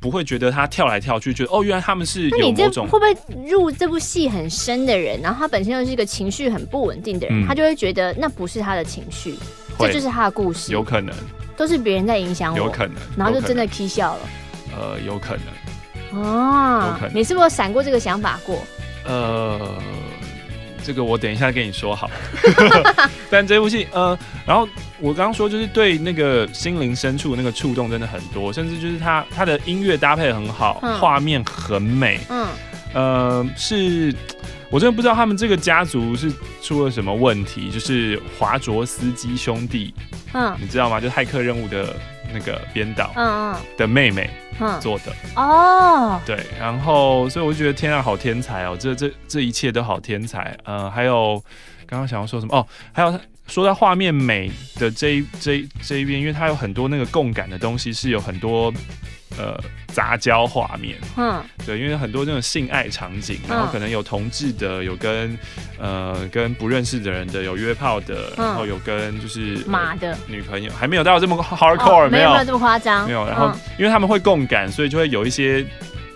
[0.00, 2.86] 不会觉得他跳来跳去，觉得哦，原来他们是有某种。
[2.86, 9.34] 会不会入这部戏很深的人，然后他本身又是一个情绪很不稳定的人，嗯、他就会觉得那不是他的情绪，
[9.78, 10.72] 这就是他的故事。
[10.72, 11.14] 有可能
[11.56, 14.20] 都是别人在影响我，有可能，然后就真的 k 笑了。
[14.78, 16.22] 呃，有可能。
[16.22, 17.16] 哦，有可能。
[17.16, 18.58] 你是不是有闪过这个想法过？
[19.04, 19.74] 呃。
[20.88, 22.10] 这个我等一下跟你说好，
[23.28, 24.66] 但这部戏，呃，然后
[25.00, 32.46] 我刚刚说就是对那个心灵深处那个触动真的很多，甚至就是他他的音乐搭配很好，嗯、画面很美，嗯，
[32.94, 34.10] 呃，是
[34.70, 39.92] 我真的不知道他们这个家族是出了什么问题，就是华卓斯基兄弟，
[40.32, 40.98] 嗯，你知道吗？
[40.98, 41.94] 就是骇客任务的。
[42.32, 44.28] 那个编导，嗯嗯，的妹妹
[44.80, 45.12] 做的。
[45.36, 51.42] 哦，对，然后所以我就觉得天啊，好天才哦，这这这一切都好天才，呃，还有
[51.86, 52.56] 刚刚想要说什么？
[52.56, 58.72] 哦，还有说到画面美的这一这一这一边，因为它有很多那个共感的东西，是有很多。
[59.38, 65.38] 呃，杂交画面，嗯，对，因为很多那种性爱场景，然后可能有同志的，有跟
[65.78, 70.18] 呃跟不认识的人的，有约炮的，然后有跟就是马的。
[70.26, 73.24] 女朋友，还没有到这么 hardcore，没有没有这么夸张，没有。
[73.26, 75.64] 然后因为他们会共感，所以就会有一些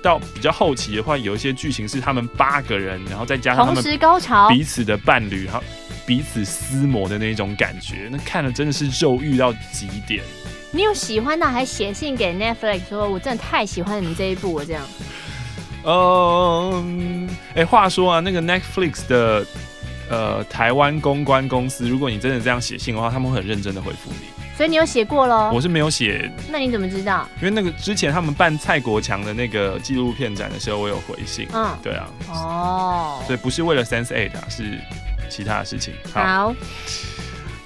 [0.02, 4.48] 到比较后期的话，有一些剧情是他们八个人，然后再加上他们高潮。
[4.48, 5.62] 彼此的伴侣，然后
[6.04, 10.24] 彼此撕磨的那种感觉，那看了真的是肉欲到极点。
[10.74, 14.82] 你有喜欢到还写信给 Netflix 说，我真的太喜欢你们这一部了，这样。
[15.84, 19.44] 嗯，哎、欸，话说啊，那个 Netflix 的
[20.08, 24.26] 呃台湾公关公司，如果你真的这样写信的话，他们会很认真的回复你。
[24.56, 25.50] 所以你有写过咯？
[25.52, 26.30] 我是没有写。
[26.50, 27.28] 那你怎么知道？
[27.36, 31.48] 因为那个之前他们办蔡国强的那个纪录片展的时候，我有回信。
[31.52, 32.08] 嗯，对啊。
[32.30, 33.22] 哦。
[33.26, 34.78] 所以不是为了 Sense Eight，、啊，是
[35.28, 35.92] 其他的事情。
[36.12, 36.22] 好。
[36.22, 36.54] 好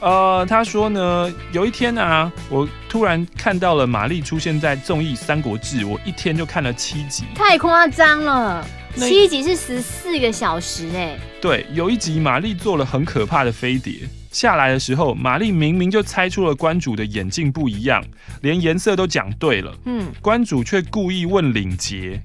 [0.00, 11.18] 呃，他说呢，有一天啊，我突然看到了玛丽出现在综艺《三国志》，我一天就看了七集，太夸张了，七集是十四个小时哎。
[11.40, 13.94] 对，有一集玛丽做了很可怕的飞碟，
[14.30, 18.04] 下来的时候，玛丽明明就猜出了关主的眼镜不一样，
[18.42, 22.20] 连颜色都讲对了，嗯，关主却故意问领结。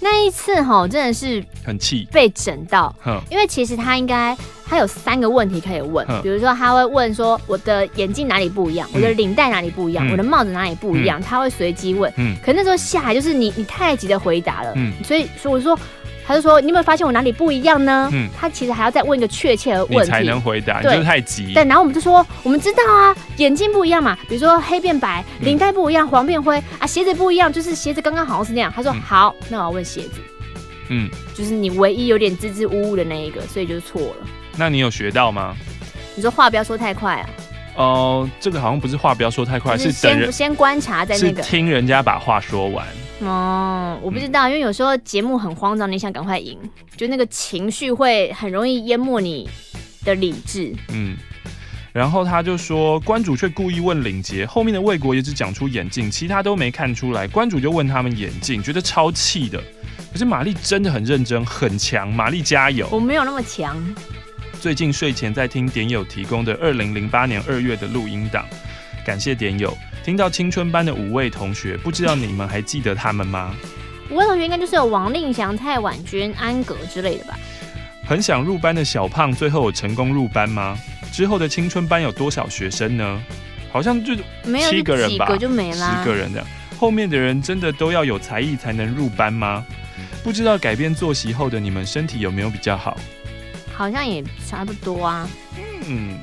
[0.00, 2.94] 那一次哈，真的是很气，被整到。
[3.30, 12.12] 因为其实他应该他有三个问题可以问，比如说他会问说我的眼镜哪里不一样，我的领带哪里不一样，我的帽子哪里不一样，他会随机问。
[12.16, 15.78] 嗯，可那时候下来就是你你太急的回答了，嗯，所以所以我说。
[16.26, 21.52] 他就说：“你有没有发现我哪里不一样呢？”嗯，他其实还要再问一个确切的问题才能回答，对，就太急。
[21.54, 30.20] 对，然后我们就说：“我们知道啊，眼睛不一样嘛，比如说黑变白，领带不一样，黄变灰啊，鞋子不一样，就是鞋子刚刚好像是那样。”他说：“好，那我要问鞋子。”
[30.90, 34.26] 嗯，就是你唯一有点支支吾吾的那一个，所以就是错了。
[34.56, 35.54] 那你有学到吗？
[36.14, 37.28] 你说话不要说太快啊。
[37.76, 42.86] 哦、呃，这个好像不是话不要说太快，是等人先观察在那个听人家把话说完。
[43.20, 46.58] 哦，我不知道，因为有时候节目很慌张，你想赶快赢，
[46.96, 49.48] 就那个情绪会很容易淹没你
[50.04, 50.74] 的理智。
[50.88, 51.16] 嗯，
[51.92, 57.26] 然后他就说，关主却故意问领结，后面的魏国也只讲出眼镜，其他都没看出来。
[57.26, 59.62] 关主就问他们眼镜，觉得超气的。
[60.12, 62.88] 可是玛丽真的很认真，很强，玛丽加油。
[62.90, 63.76] 我没有那么强。
[64.60, 68.46] 最近睡前在听点友提供的二零零八年二月的录音档，
[69.04, 69.76] 感谢点友。
[70.04, 73.54] 听到青春班的五位同学，不知道你们还记得他们吗？
[74.10, 77.38] 五位同学应该就是有王令祥、蔡婉君、安格之类的吧。
[78.04, 80.78] 很想入班的小胖，最后有成功入班吗？
[81.12, 83.22] 之后的青春班有多少学生呢？
[83.70, 84.14] 好像就
[84.68, 85.98] 七个人吧，几个就没了。
[85.98, 86.44] 十个人的，
[86.78, 89.64] 后面的人真的都要有才艺才能入班吗？
[90.24, 92.98] 不知道改变作息后的你们身体有没有比较好？
[93.76, 95.28] 好像也差不多啊。
[95.86, 96.18] 嗯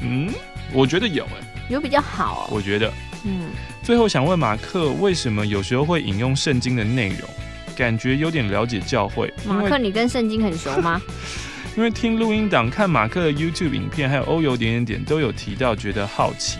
[0.00, 0.32] 嗯，
[0.72, 1.46] 我觉得有哎、欸。
[1.70, 2.92] 有比较好，我觉得。
[3.24, 3.50] 嗯，
[3.82, 7.28] 最后想问马克，为什么有时候会引用圣经的内容？
[7.74, 9.32] 感觉有点了解教会。
[9.46, 11.00] 马克，你跟圣经很熟吗？
[11.74, 16.58] 因为听录音档、看马克的 YouTube 影片，还有欧游点点点都有提到，觉得好奇。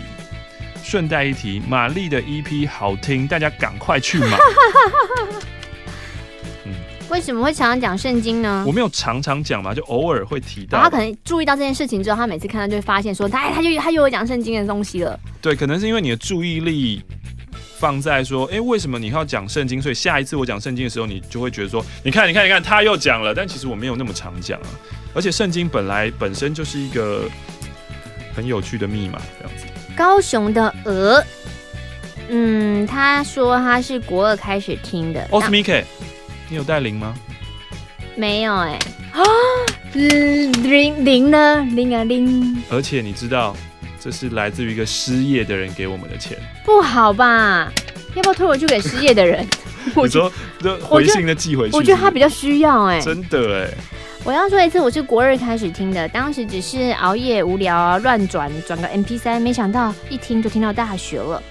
[0.83, 4.37] 顺带一提，玛丽的 EP 好听，大家赶快去买。
[7.09, 8.63] 为什么会常常讲圣经呢？
[8.65, 10.79] 我没有常常讲嘛，就偶尔会提到。
[10.81, 15.19] 他可能注意到这件事情之后，他每次看到就会发现说，他他就他又有讲圣经的东西了。
[15.41, 17.01] 对，可能是因为你的注意力
[17.77, 19.81] 放在说，哎、欸，为什么你要讲圣经？
[19.81, 23.33] 所以下一次我讲圣经的时候，你就会觉得说，你看，你看，你看，他又讲了。
[23.35, 24.67] 但其实我没有那么常讲啊。
[25.13, 27.29] 而且圣经本来本身就是一个
[28.35, 29.65] 很有趣的密码，这样子。
[29.95, 31.23] 高雄的鹅，
[32.29, 35.23] 嗯，他说他是国二开始听的。
[35.29, 35.83] Osmike，
[36.49, 37.15] 你有带零吗？
[38.15, 38.79] 没有哎、欸。
[39.13, 39.23] 啊，
[39.93, 41.61] 零零呢？
[41.71, 42.63] 零啊零。
[42.69, 43.55] 而且你知道，
[43.99, 46.37] 这是来自于一个失业的人给我们的钱。
[46.65, 47.71] 不好吧？
[48.15, 49.45] 要不要退回去给失业的人？
[49.95, 50.31] 我说，
[50.61, 51.75] 就回信的寄回去。
[51.75, 53.01] 我觉得他比较需要哎、欸。
[53.01, 53.77] 真的哎、欸。
[54.23, 61.41] 我要说一次，我是国二开始听的，当时只是熬夜无聊啊，乱转转个 MP 三没想到一听就听到大学了。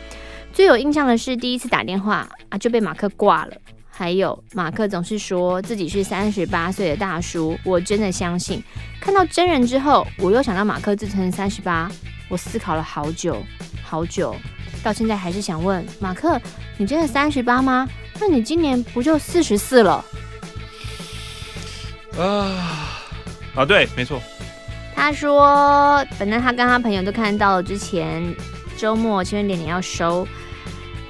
[0.55, 3.53] 最有印象的是第一次打电话啊就被马克挂了，
[3.95, 8.62] 还有马克总是说自己是三十八岁的大叔，我真的相信。
[8.99, 11.90] 看到真人之后，我又想到马克自称三十八，
[12.28, 13.45] 我思考了好久
[13.84, 14.34] 好久，
[14.82, 16.40] 到现在还是想问马克，
[16.78, 17.86] 你真的三十八吗？
[18.18, 20.05] 那你今年不就四十四了？
[22.18, 23.05] 啊
[23.55, 24.20] 啊，对，没错。
[24.97, 28.34] 他说，反正他跟他朋友都看到了之前
[28.76, 30.26] 周末千人点点要收。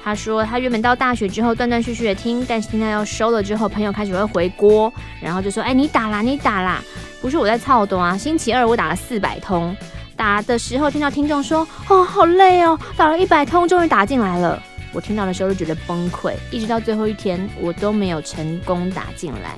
[0.03, 4.91] 他说他原本到大学之后断断续续的听，但是听到要收了之后，朋友开始会回锅，
[5.21, 6.83] 然后就说：“哎，你打啦，你打啦。”
[7.21, 9.73] 不是我在操动啊，星期二我打了四百通，
[10.17, 19.57] 打的时候听到听众说：“哦，好累哦，打了一百通，终于打进来了。”我听到的时候就觉得崩溃，一直到最后一天，我都没有成功打进来。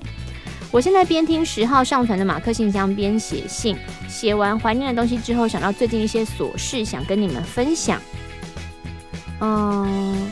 [0.71, 3.75] 我现在边听十号上传的马克信箱边写信，
[4.07, 7.99] 写完怀念的东西之后，想到最近一些琐事，想跟你们分享。
[9.39, 10.31] 嗯，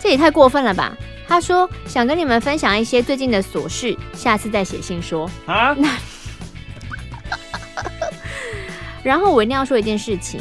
[0.00, 0.96] 这也太过分了吧？
[1.28, 5.74] 他说想跟你们分享一些最近的琐事，下次再写信说啊。
[5.74, 5.88] 那
[9.02, 10.40] 然后我一定要说一件事情，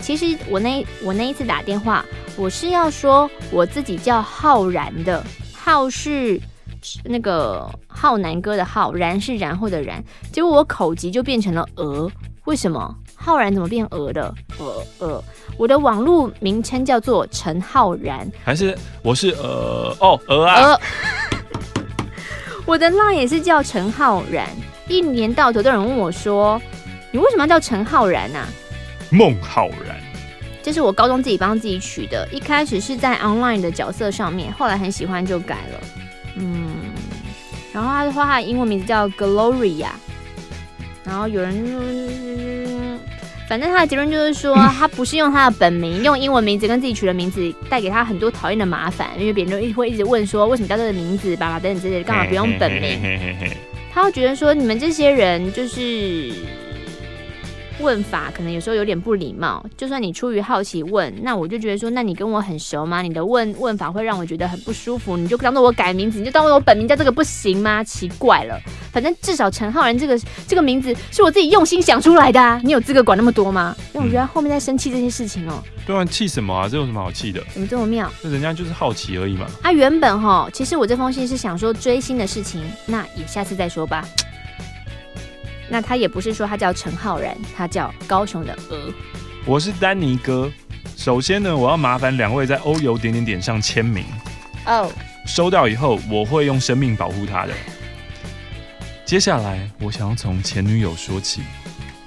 [0.00, 2.04] 其实我那我那一次打电话，
[2.36, 6.40] 我是要说我自己叫浩然的，浩是。
[7.04, 10.02] 那个浩南哥的浩，然是然后的然，
[10.32, 12.10] 结果我口急就变成了鹅，
[12.46, 12.96] 为什么？
[13.22, 14.34] 浩然怎么变鹅的？
[14.58, 15.22] 鹅鹅，
[15.58, 20.62] 我的网络名称叫做陈浩然，还是我是呃哦鹅啊？
[20.62, 20.80] 鹅，
[22.64, 24.48] 我的 line 也是叫陈浩然，
[24.88, 26.60] 一年到头都有人问我说，
[27.12, 28.48] 你为什么要叫陈浩然啊？
[29.10, 30.00] 孟浩然，
[30.62, 35.80] 这是我高中自己帮自己取的，一开始是在 online 的角色上面，后来很喜欢就改了。
[36.36, 36.76] 嗯，
[37.70, 39.88] 然后他的话，他的英文名字叫 Gloria，
[41.04, 42.89] 然后有人，
[43.50, 53.18] 反正他的结论就是说， 他不是用他的本名，用英文名字跟自己取的名字，带给他很多讨厌的麻烦，因为别人就一会一直问说，为什么叫这个名字，爸爸等等之类的，干嘛不用本名？
[53.92, 56.32] 他会觉得说，你们这些人就是。
[57.80, 63.02] 问法可能有时候有点不礼貌，就算你出于好奇问，那我就觉得说，那你跟我很熟吗？
[63.02, 67.82] 你的问问法会让我觉得很不舒服，你就当做我改名字，你就当做我本名叫这个不行吗？
[67.82, 68.60] 奇怪了，
[68.92, 73.74] 反正至少陈浩然这个这个名字是我自己用心想出来的啊，你有资格管那么多吗？
[73.94, 75.64] 因为我觉得后面在生气这些事情哦、喔。
[75.86, 76.68] 对啊，气什么啊？
[76.68, 77.42] 这有什么好气的？
[77.52, 78.10] 怎么这么妙？
[78.22, 79.46] 那人家就是好奇而已嘛。
[79.62, 84.06] 啊，原本哈，其实我这封信是想说追星的事情，那也下次再说吧。
[85.70, 88.92] 那他也不是说他叫陈浩然，他叫高雄的鹅。
[89.46, 90.50] 我是丹尼哥。
[90.96, 94.04] 首先呢，我要麻烦两位在欧游点点点上签名。
[94.66, 94.82] 哦。
[94.82, 94.92] Oh.
[95.26, 97.52] 收到以后，我会用生命保护他的。
[99.04, 101.42] 接下来，我想要从前女友说起。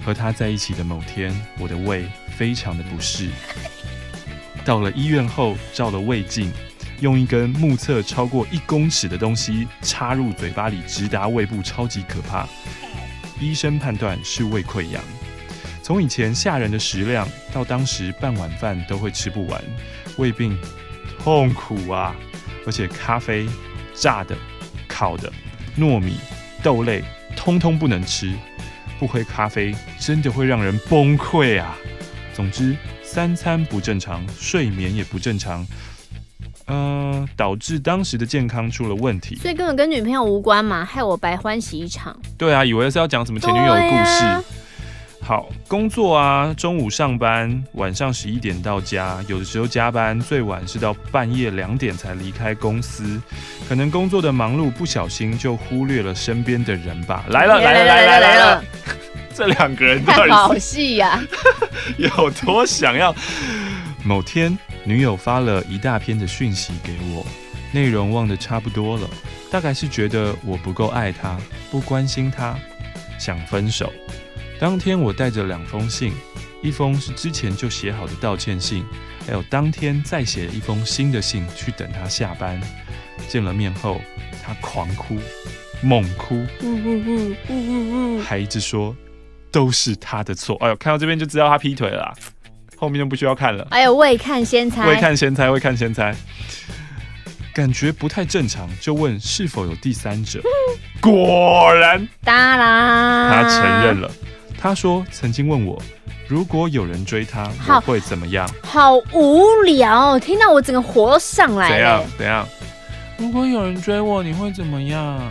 [0.06, 2.06] 和他在一起的某天，我的胃
[2.36, 3.30] 非常的不适。
[4.66, 6.52] 到了医院后，照了胃镜，
[7.00, 12.46] 用一根目测超过一公尺的东西插入嘴巴里，直达胃部，超级可怕。
[13.44, 15.04] 医生判断是胃溃疡，
[15.82, 19.62] 从以前吓人的食量，到当时半碗饭都会吃不完，
[20.18, 20.58] 胃病
[21.20, 22.16] 痛苦啊！
[22.66, 23.46] 而且咖啡、
[23.94, 24.36] 炸的、
[24.88, 25.32] 烤的、
[25.78, 26.16] 糯米、
[26.64, 27.04] 豆类，
[27.36, 28.34] 通通不能吃。
[29.00, 31.78] 不喝咖啡真的会让人崩溃啊！
[32.34, 35.66] 总之，三餐不正常，睡眠也不正常。
[36.66, 42.18] 呃，导致当时的健康出了问题，所以根本跟女朋友无关嘛，害我白欢喜一场。
[42.44, 44.26] 对啊，以为是要讲什么前女友的故事。
[44.26, 44.44] 啊、
[45.22, 53.22] 好，工作啊，中午上班，晚上十一点到家，有的时候加班，最晚是到半夜两点才离开公司。
[53.70, 57.24] 可能工作的忙碌，不小心就忽略了身边的人吧。
[57.30, 58.64] 来了，来了，来了，来了！
[59.34, 61.18] 这两个人到底好戏呀，
[61.96, 63.16] 有多想要？
[64.04, 64.58] 某天。
[64.84, 67.26] 女友发了一大篇的讯息给我，
[67.72, 69.08] 内容忘得差不多了，
[69.54, 71.38] 大概是觉得我不够爱他，
[71.70, 72.58] 不关心他，
[73.20, 73.94] 想分手。
[74.60, 76.12] 当天我带着两封信，
[76.64, 78.84] 一封是之前就写好的道歉信，
[79.28, 82.60] 还有当天再写了一封新的信去等他下班。
[83.28, 84.02] 见了面后，
[84.44, 85.20] 他狂哭，
[85.84, 86.44] 猛哭，
[88.24, 88.96] 还一直说
[89.52, 90.58] 都是他的错。
[90.62, 92.14] 哎呦，看到这边就知道他劈腿了啦，
[92.76, 93.68] 后面就不需要看了。
[93.70, 96.16] 哎呦，未看先猜，未看先猜，未看先猜，
[97.54, 100.42] 感觉不太正常，就问是否有第三者。
[101.00, 104.10] 果然，当然，他承认了。
[104.60, 105.82] 他说曾经问我。
[106.26, 108.50] 如果有人追他，我会怎么样？
[108.64, 111.76] 好无聊，听到我整个火都上来了。
[111.76, 112.04] 怎样？
[112.18, 112.48] 怎样？
[113.18, 115.22] 如果有人追我，你会怎么样？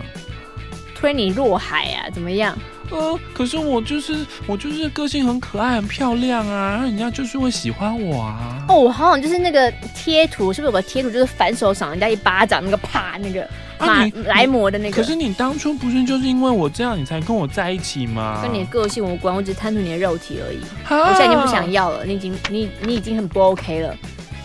[0.94, 2.10] 推你落海啊？
[2.12, 2.56] 怎么样？
[2.92, 4.14] 呃，可是我就是
[4.46, 8.64] 我就是个性很可爱、很漂亮啊，然后人家就是会喜欢我啊。
[8.68, 13.48] 哦，我好像就是那个贴图，是不是有个贴图就是反手赏人家一巴掌，那个啪那个。
[13.84, 18.38] 马来磨的那个，可是你当初不是就是因为我这样，你才跟我在一起吗？
[18.40, 20.60] 跟你的个性无关，我只是贪图你的肉体而已。
[20.88, 23.92] 我现在已经不想要了，你已经你你已经很不 OK 了。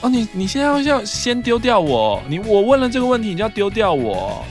[0.01, 2.19] 哦，你你现在要要先丢掉我？
[2.27, 4.43] 你我问了这个问题，你就要丢掉我？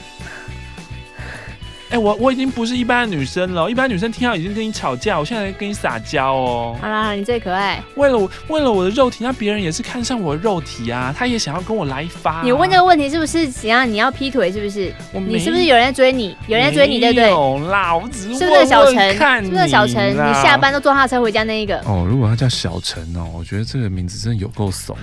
[1.89, 6.75] 哎、欸，我我已经不是一般的女生了，一般女生听到已经跟你吵架，我现在在跟你撒娇哦。
[6.81, 7.81] 好啦，你最可爱。
[7.95, 12.41] 为了我，为了我的肉体，那别人也是看上我的肉体啊，他也想要跟我来一发、啊。
[12.43, 14.51] 你问这个问题是不是想要你要劈腿？
[14.51, 14.93] 是不是？
[15.13, 16.35] 你是不是有人在追你？
[16.47, 17.29] 有人在追你，对不对？
[17.29, 19.45] 有啦，我只是问问是不是小陈？
[19.45, 20.13] 是不是小陈？
[20.13, 21.77] 你下班都坐他的车回家那一个？
[21.85, 24.97] 哦，如果他叫小陈哦，我觉得这个名字真的有够怂，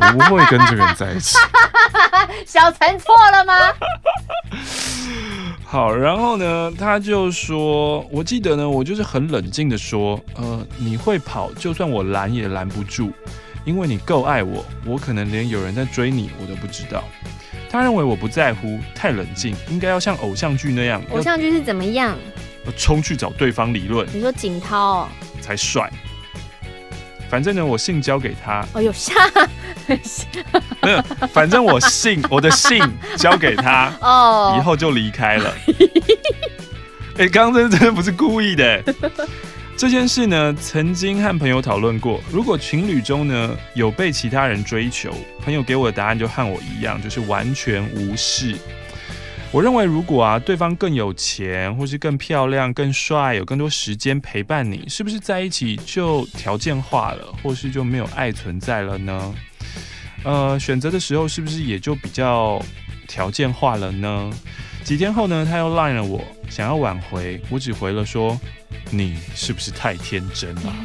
[0.00, 1.36] 怎么不会跟这个人在一起？
[2.44, 3.54] 小陈错了吗？
[5.68, 13.10] 好，然后呢，他就说，我记得呢，我就是很冷静的说，呃，你会跑，就算我拦也拦不住，
[13.64, 17.02] 因为你够爱我，我可能连有人在追你我都不知道。
[17.68, 21.02] 他认为我不在乎，太冷静，应该要像偶像剧那样。
[21.10, 22.16] 偶像剧是怎么样？
[22.64, 24.06] 要冲去找对方理论。
[24.14, 25.08] 你说景涛哦，
[25.40, 25.92] 才帅。
[27.28, 28.64] 反正呢，我信交给他。
[28.72, 29.14] 哦有，下
[30.82, 31.02] 没有，
[31.32, 32.82] 反正我信 我的信
[33.16, 35.54] 交给他，哦，以后就离开了。
[37.18, 38.82] 哎、欸，刚刚真的真的不是故意的。
[39.76, 42.20] 这件事呢，曾经和朋友讨论过。
[42.30, 45.12] 如果情侣中呢有被其他人追求，
[45.44, 48.56] 朋友给我的答案就和我一样，就是完全无视。
[49.56, 59.34] 我认为，如果啊对方更有钱，或是更漂亮、更帅，有更多时间陪伴你，是不是在一起就条件化了，或是就没有爱存在了呢？
[60.24, 62.62] 呃，选择的时候是不是也就比较
[63.08, 64.30] 条件化了呢？
[64.84, 68.38] 几天后呢，他又赖了我，想要挽回，我只回了说
[68.92, 70.76] ：“你是不是太天真了？”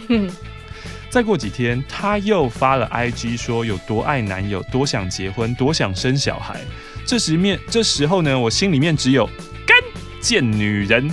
[1.11, 6.61] 再过几天，他又发了 IG 说有多爱男友，多想结婚，多想生小孩。
[7.05, 9.25] 这时面这时候呢，我心里面只有
[9.65, 9.77] 干
[10.19, 11.09] 贱女人。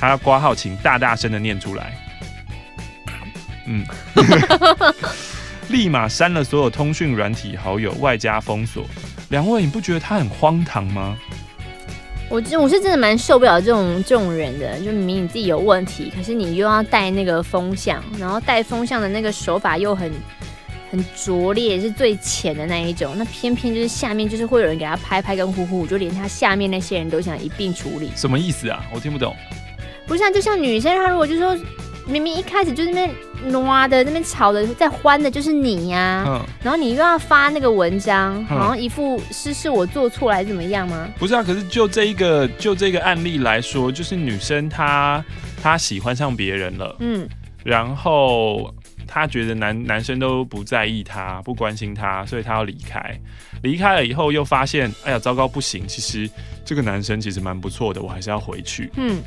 [0.00, 1.96] 他要挂号，请大大声的念出来。
[3.66, 3.86] 嗯，
[5.70, 8.84] 立马删了所有通讯软体好友，外加封锁。
[9.28, 11.16] 两位，你不觉得他很荒唐吗？
[12.28, 20.12] 我我是真的蛮受不了这种这种人的，就明明你自己有问题，可是你又要带那个风向，然后带风向的那个手法又很。
[20.92, 23.14] 很拙劣，是最浅的那一种。
[23.16, 28.10] 那偏偏就是下面就是会有人给他拍拍跟呼呼，就连他下面那些人都想一并处理。
[28.14, 28.84] 什么意思啊？
[28.92, 29.34] 我听不懂。
[30.06, 31.56] 不像就像女生，她如果就说
[32.06, 33.10] 明明一开始就那边
[33.46, 36.24] 挪的那边吵的在欢的，就是你呀、啊。
[36.28, 36.46] 嗯。
[36.62, 41.08] 然后你又要发那个文章，好像一副是是我做错来怎么样吗？
[41.18, 45.24] 不是啊，可是就这一个就这个案例来说，就是女生她
[45.62, 46.94] 她喜欢上别人了。
[47.00, 47.26] 嗯。
[47.64, 48.74] 然后。
[49.14, 53.14] 他觉得男男生都不在意他，不关心他，所以他要离开。
[53.62, 55.86] 离开了以后，又发现，哎呀，糟糕，不行！
[55.86, 56.26] 其实
[56.64, 58.90] 这个男生其实蛮不错的，我还是要回去。
[58.96, 59.22] 嗯，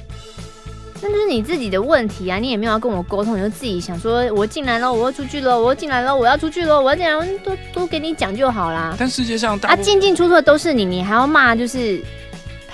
[1.03, 2.39] 那就是你自己的问题啊！
[2.39, 8.95] 你也没有要跟我沟通，你就自己想说，我进来了，我要出去了，我要进来了，我要出去了，我要进来，都都给你讲就好啦。
[8.97, 12.03] 但世界上大，啊，进进出出的都是你，你还要骂，就是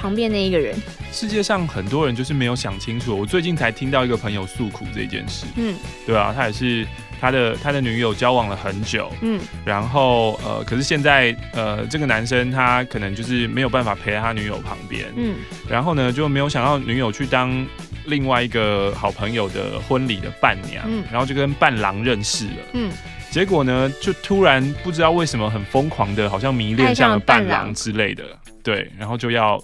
[0.01, 0.75] 旁边那一个人。
[1.11, 3.15] 世界上很多人就是没有想清楚。
[3.15, 5.75] 我最近才听到一个朋友诉苦这件事，嗯，
[6.07, 6.87] 对啊，他也是
[7.19, 15.35] 他的他的女友交往了很久，嗯，然后呃，可是现在呃，这个男生他可能就是没有办法陪在他女友旁边，嗯，
[15.69, 17.67] 然后呢就没有想到女友去当
[18.05, 22.91] 另外一个好朋友的婚礼的伴娘，嗯，然后就跟伴郎认识了，嗯，
[23.29, 28.23] 结果呢就突然不知道为什么很疯狂的，好像迷恋上了伴郎之类的，
[28.63, 29.61] 对，然后就要。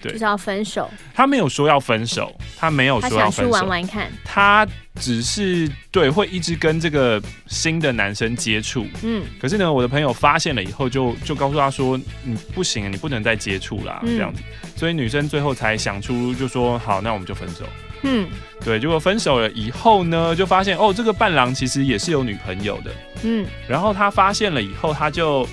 [0.00, 0.90] 对，就是要分手。
[1.14, 3.18] 他没有说要分手，他没有说要分手。
[3.20, 4.10] 他想去玩玩看。
[4.24, 8.86] 他只是对会一直跟这个新的男生接触。
[9.02, 9.24] 嗯。
[9.40, 14.00] 可是呢，我的朋友发现了以后就，就就告诉他说：“你不行，你不能再接触啦。
[14.04, 14.42] 嗯”这样子。
[14.76, 17.64] 所以女生最后才想出，就说：“好，那我们就分手。”
[18.02, 18.26] 嗯
[18.64, 22.90] 对，结果分手了以后呢，就发现哦，这个伴郎其实也是有女朋友的。
[23.24, 25.46] 嗯，然后他发现了以后，他就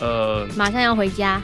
[0.00, 1.40] 呃，马上要回家。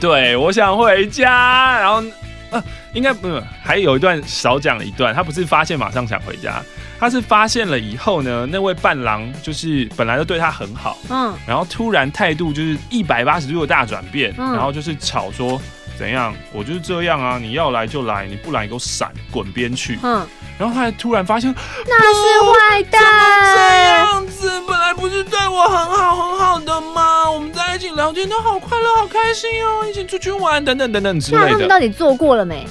[0.00, 1.78] 对，我想回家。
[1.78, 2.02] 然后
[2.50, 6.62] 呃，应该不是，还有一段少讲了一段，他不是发现马上想回家。
[6.98, 15.60] 他是发现了以后呢，那位伴郎就是本来就对他很好，嗯，然后突然态度就是一百八十度的大转变，嗯然后就是吵说
[15.98, 19.98] 怎样，我就是这样啊，你要来就来，你不来你给我闪，滚边去。
[20.02, 20.26] 嗯，
[20.58, 21.54] 然后他还突然发现
[21.86, 23.02] 那是坏蛋
[23.50, 23.88] 这蛋。
[23.98, 27.30] 样子，本来不是对我很好很好的吗？
[27.30, 32.66] 我们在一起聊天都好快乐，好开心哦，一起出去玩等等等等之类的，那他们到底做过了没？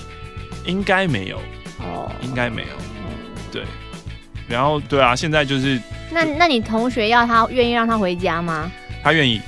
[0.66, 1.38] 应该没有，
[1.80, 2.68] 哦，应该没有，
[3.52, 3.64] 对。
[4.48, 5.80] 然后对啊，现在就是
[6.12, 8.72] 那那你同学要他愿意让他回家吗？
[9.04, 9.42] 他愿意，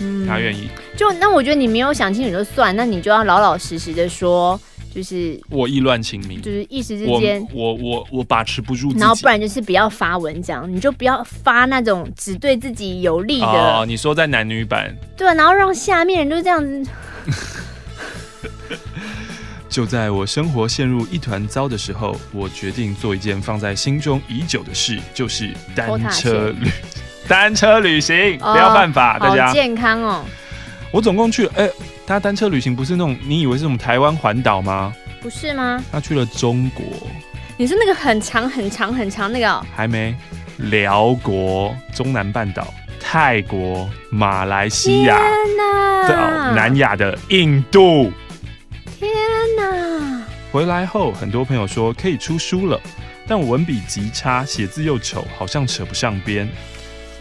[0.00, 0.68] 嗯他愿意。
[0.96, 4.60] 就那我觉得你没有想清楚就算，那你就要老老实实的说，
[4.94, 9.00] 就是我意乱情迷，就是一时之我间，我我我把持不住自己。
[9.00, 16.90] 然后不然就是不要发文这样，你就不要发那种只对自己有利的，哦，你说在男女版，对，然后让下面人就这样子，
[19.68, 26.68] 就在我生活陷入一团糟的时候，我决定做一件放在心中已久的事，就是单车旅
[27.26, 29.46] 单车旅行，不要犯法，大家。
[29.46, 29.52] 好。
[29.54, 30.24] 健康哦，
[30.90, 31.70] 我总共去了，哎、
[32.06, 34.92] 他单车旅行不是那种你以为是那种台湾环岛吗？
[35.20, 35.82] 不是吗？
[35.90, 36.84] 他去了中国，
[37.56, 40.14] 你是那个很长很长很长那个、哦，还没
[40.56, 48.12] 辽国、中南半岛、泰国、马来西亚天哪，到南亚的印度。
[48.98, 49.10] 天
[49.56, 52.80] 哪，回来后，很多朋友说可以出书了，
[53.26, 56.48] 但我文笔极差，写字又丑，好像扯不上边。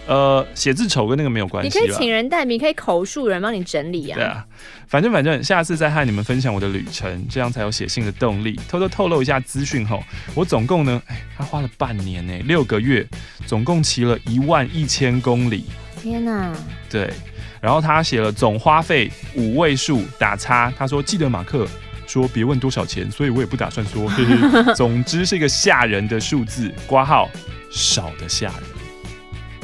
[0.07, 1.95] 呃，写字丑跟那个没有关系你可以。
[1.95, 4.15] 请人代笔，可以口述人帮你整理啊。
[4.15, 4.45] 对啊，
[4.87, 8.59] 反正反正，下次再和你们分享我的旅程，这样才有写信的动力。
[8.67, 13.07] 偷偷透露一下资讯吼，我总共呢，哎，他花了半年呢，六个月，
[13.45, 15.65] 总共骑了一万一千公里。
[16.01, 16.51] 天哪，
[16.89, 17.13] 对，
[17.61, 21.67] 然后他写了总花费五位数打叉，他说记得马克
[22.07, 24.73] 说别问多少钱，所以我也不打算说，嘿嘿。
[24.73, 27.29] 总之是一个吓人的数字，挂号
[27.69, 28.63] 少的吓人，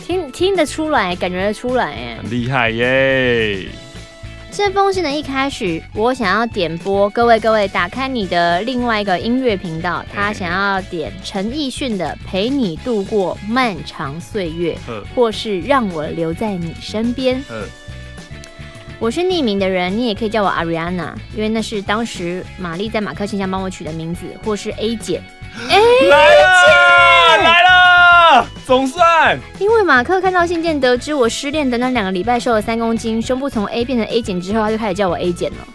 [0.08, 2.18] 听听得出来，感觉得出来，哎。
[2.22, 3.66] 很厉害耶！
[4.50, 17.44] 这封信的一开始，我想要点播各位各位打开你的另外一个音乐频道，他想要点陈奕迅的《陪你度过漫长岁月》，呃或是让我留在你身边。
[17.50, 17.66] 呃，
[19.00, 25.22] 我是匿名的人，你也可以叫我 Ariana，因为那是当时玛丽在马克信箱帮我取的名字，或是 A 姐。
[25.68, 27.87] 来了来了，
[28.66, 35.68] 总算因为马克看到信件，得知我失恋的那两个礼拜瘦了三公斤，胸部从 A 变成 A 减之后，他就开始叫我 A 减了。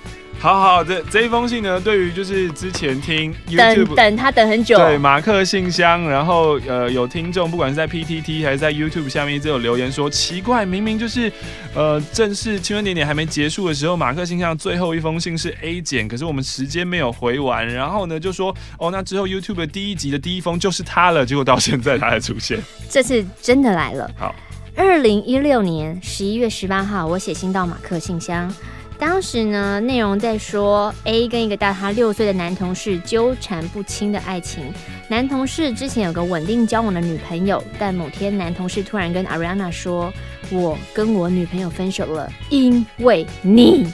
[0.43, 11.31] 好好，这这一封信呢，对于就是之前听等 YouTube 等他等很久，对马克信箱，然后呃有听众不管是在 PTT 还是在 YouTube 下面一直有留言说奇怪，明明就是
[11.77, 22.59] 呃正式青春点点还没结束的时候，马克信箱最后一封信是 A 减，可是我们时间没有回完，然后呢就说哦那之后 YouTube 的第一集的第一封就是他了，结果到现在他才出现，
[22.91, 24.11] 这次真的来了。
[24.19, 24.35] 好，
[24.75, 28.53] 二零一六年十一月十八号，我写信到马克信箱。
[28.99, 34.73] 当时呢，内容在说 A 跟一个大他六岁的男同事纠缠不清的爱情。
[35.09, 40.13] 男同事之前有个稳定交往的女朋友，但某天男同事突然跟 Ariana 说
[40.51, 43.93] ：“我跟我女朋友分手了，因为你。”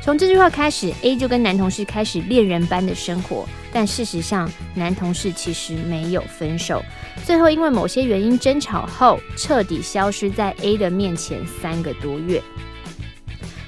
[0.00, 3.46] 从这句话开始，A 就跟男同事开始恋人般的生活。
[3.70, 6.82] 但事实上，男同事其实没有分手。
[7.26, 12.40] 最后因为某些原因争吵后，彻底消失在 A 的面前三个多月。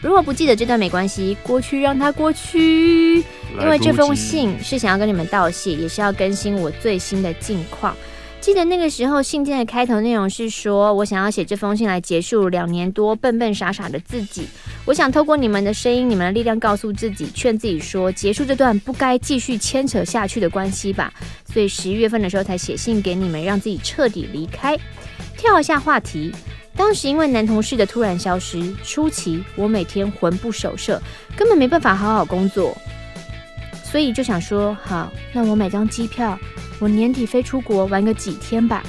[0.01, 3.19] 如果不记得这段没关系，过去让它过去。
[3.61, 7.95] 因为这封信是想要跟你们道谢，也是要更新我最新的近况。
[8.41, 14.47] 记得那个时候信件的开头内容是说，我想要写这封信来结束两年多笨笨傻傻的自己。
[14.87, 21.13] 我想透过你们的声音、你们的力量，告诉自己，劝自己说，结束这段不该继续牵扯下去的关系吧。
[21.53, 24.79] 所以十一月份的时候才写信给你们，让自己彻底离开。
[25.37, 26.33] 跳一下话题。
[26.77, 31.01] 当时因为男同事的突然消失，初期我每天魂不守舍，
[31.37, 32.77] 根本没办法好好工作，
[33.85, 36.39] 所以就想说，好，那我买张机票，
[36.79, 38.83] 我年底飞出国玩个几天吧。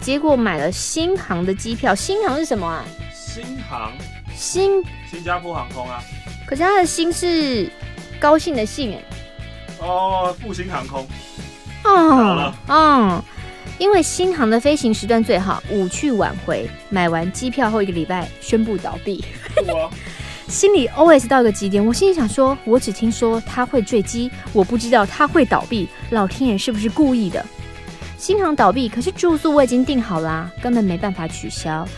[0.00, 2.84] 结果买了新航的机票，新航是什么啊？
[3.12, 3.92] 新航，
[4.34, 6.02] 新新加坡航空啊，
[6.46, 7.70] 可是他的新是
[8.18, 9.04] 高兴的兴哎，
[9.78, 11.06] 哦，复兴航空，
[11.84, 13.22] 哦，嗯。
[13.80, 16.68] 因为新航的飞行时段最好，五去晚回。
[16.90, 19.24] 买完机票后一个礼拜宣布倒闭。
[20.46, 21.84] 心里 always 到一个极点。
[21.84, 25.88] 我心里想说，我只听说他会坠机，我不知道他会倒闭。
[26.10, 27.42] 老天爷是不是故意的？
[28.18, 31.88] 新航倒闭，可是住宿我已经订好啦，根本没办法取消。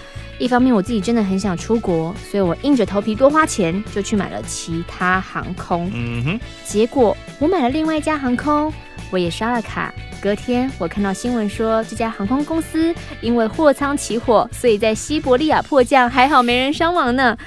[0.43, 5.89] 一方面我自己真的很想出国，所以我硬着头皮多花钱就去买了其他航空。
[5.95, 8.73] 嗯哼，结果我买了另外一家航空，
[9.13, 9.95] 我也刷了卡。
[10.21, 17.39] 隔天我看到新闻说，这家航空公司因为货舱起火，所以在西伯利亚迫降，还好没人伤亡呢。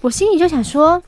[0.00, 1.00] 我心里就想说，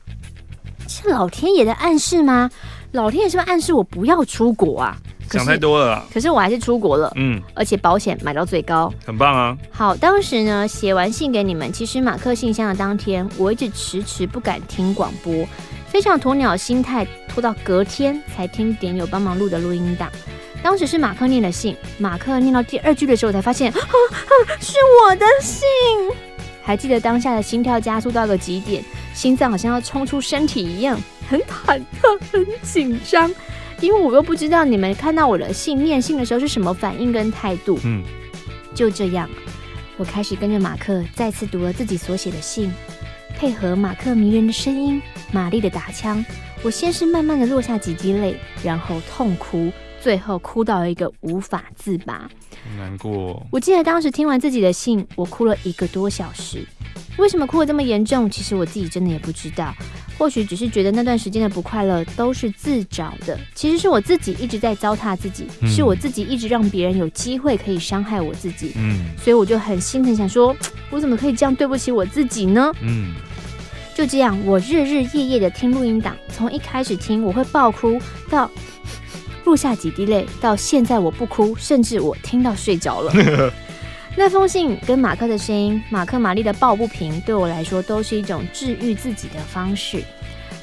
[0.87, 2.49] 是老天爷的暗示吗？
[2.93, 4.95] 老天爷是不是暗示我不要出国啊？
[5.37, 6.05] 想太多了。
[6.13, 9.57] 可是我还是出国了，嗯，而且保险买到最高，很棒啊。
[9.71, 15.33] 好，当时呢写完信给你们，其实马克信箱的当天，我一直迟迟不敢听广播，
[15.87, 20.11] 非常鸵鸟心态，拖到隔天才听点友帮忙录的录音档。
[20.61, 25.67] 当时是马克念的信，马克念到第二句的时候，我才发现， 啊啊，是我的信。
[26.65, 28.81] 还记得当下的心跳加速到个极点，
[29.13, 30.97] 心脏好像要冲出身体一样，
[31.29, 33.29] 很忐忑，很紧张，
[33.83, 37.77] 因为我又不知道你们看到我的信念信的时候是什么反应跟态度。
[37.83, 38.01] 嗯，
[38.73, 39.29] 就这样，
[39.97, 42.71] 我开始跟着马克再次读了自己所写的信，
[43.37, 45.01] 配合马克迷人的声音、
[45.33, 46.23] 玛丽的打枪，
[46.63, 49.69] 我先是慢慢的落下几滴泪，然后痛哭。
[49.99, 52.29] 最后哭到了一个无法自拔，
[52.77, 53.45] 难过。
[53.51, 56.65] 我记得当时听完自己的信，我哭了一个多小时。
[57.17, 58.29] 为什么哭得这么严重？
[58.29, 59.73] 其实我自己真的也不知道。
[60.17, 63.37] 或许只是觉得那段时间的不快乐都是自找的。
[63.55, 68.73] 其实是我自己一直在糟蹋自己，嗯、是我自己一直让别人有机会可以伤害我自己。
[68.75, 70.55] 嗯，所以我就很心疼，想说，
[70.89, 72.71] 我怎么可以这样对不起我自己呢？
[72.81, 73.13] 嗯，
[73.95, 77.99] 就这样，我日日夜夜的听录音档，从一开始听我会爆哭
[78.29, 78.49] 到。
[79.45, 83.13] 落下几滴泪，到现在我不哭，甚至我听到睡着了。
[84.15, 90.03] 那封信跟马克的声音，马克玛丽的抱不平，对我来说都是一种治愈自己的方式。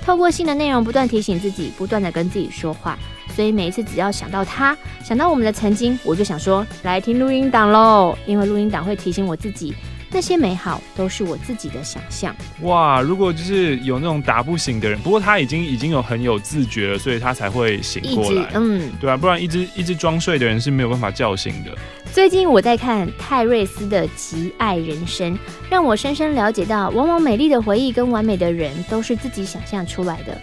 [0.03, 2.99] 透过信的内容，不断提醒自己，不断的跟自己说话。
[3.35, 9.75] 所以每一次只要想到他，想到我们的曾经，我就想说，来听录音档喽，因为录音档会提醒我自己。
[10.13, 12.35] 那些美好都是我自己的想象。
[12.63, 18.51] 哇，如果就是有那种打不醒的人，不过他已经已经有很有自觉了，所以他才会醒过来。
[18.55, 21.71] 嗯，对啊，不然一直一直装睡的人是没有办法叫醒的。
[22.13, 25.33] 最近我在看泰瑞斯的《极爱人生》，
[25.71, 30.37] 让我深深了解到，往往美丽的回忆跟完美的人都是自己想象出来的。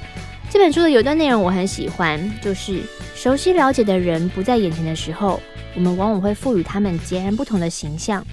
[0.49, 2.82] 这本书的有段内容我很喜欢，就是
[3.13, 5.41] 熟悉了解的人不在眼前的时候，
[5.76, 8.26] 我们往往会赋予他们截然不同的形象。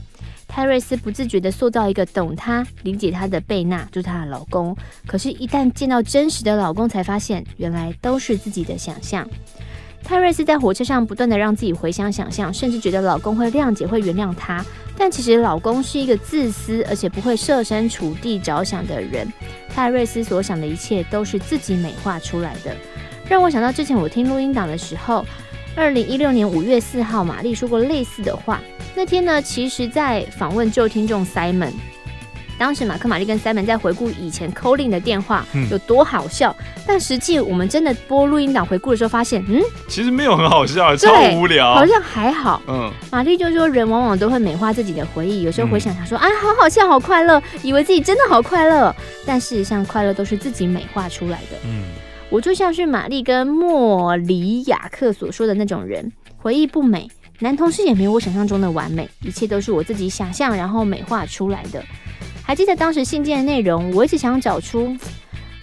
[0.54, 4.74] 泰瑞斯不自觉地塑造一个懂他、理解他的贝娜，就是她的老公。
[5.04, 9.28] 可是，一旦见到真实的老公，才发现原来都是自己的想象。
[10.04, 14.64] 泰瑞斯在火车上不断地让自己回想想象，甚至觉得老公会谅解、会原谅他。
[14.96, 19.26] 但其实，老公是一个自私而且不会设身处地着想的人。
[19.70, 22.76] 泰瑞斯所想的一切都是自己美化出来的，
[23.28, 25.26] 让我想到之前我听录音档的时候，
[25.76, 28.60] 二零一六年五月四号，玛丽说过类似的话。
[28.94, 31.72] 那天呢，其实，在访问旧听众 Simon，
[32.56, 42.62] 当时马克、玛丽跟 Simon 在回顾以前 calling 的电话有多好笑，嗯、但实际我们真的播录音档回顾的时候，发现，嗯，其实没有很好笑，超无聊，好像还好。
[42.68, 48.94] 嗯，玛丽就说，人往往都会美化自己的回忆，有时候回想想说，啊、嗯，好好笑，好快乐，以为自己真的好快乐，
[49.26, 51.58] 但事实上，快乐都是自己美化出来的。
[51.64, 51.82] 嗯，
[52.34, 57.08] 我就像是玛丽跟莫里亚克所说的那种人，回忆不美。
[57.38, 61.80] 男同事也没有我想象中的完美，一切都是我自己想象然后美化出来的。
[62.42, 64.96] 还记得当时信件的内容，我一直想找出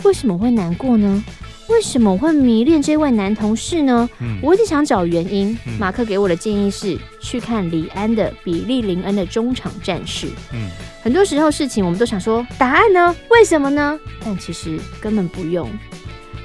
[0.06, 1.22] 为什么会难过呢？
[1.68, 4.10] 为什么会迷恋这位男同事呢？
[4.22, 5.58] 嗯、我一直想找原因。
[5.68, 10.28] 嗯、马克给我的建议是去看李安的《比利林恩的中场战事》。
[10.54, 10.70] 嗯，
[11.04, 13.14] 很多时候事情我们都想说答案呢？
[13.30, 14.00] 为什么呢？
[14.24, 15.70] 但其实根本不用。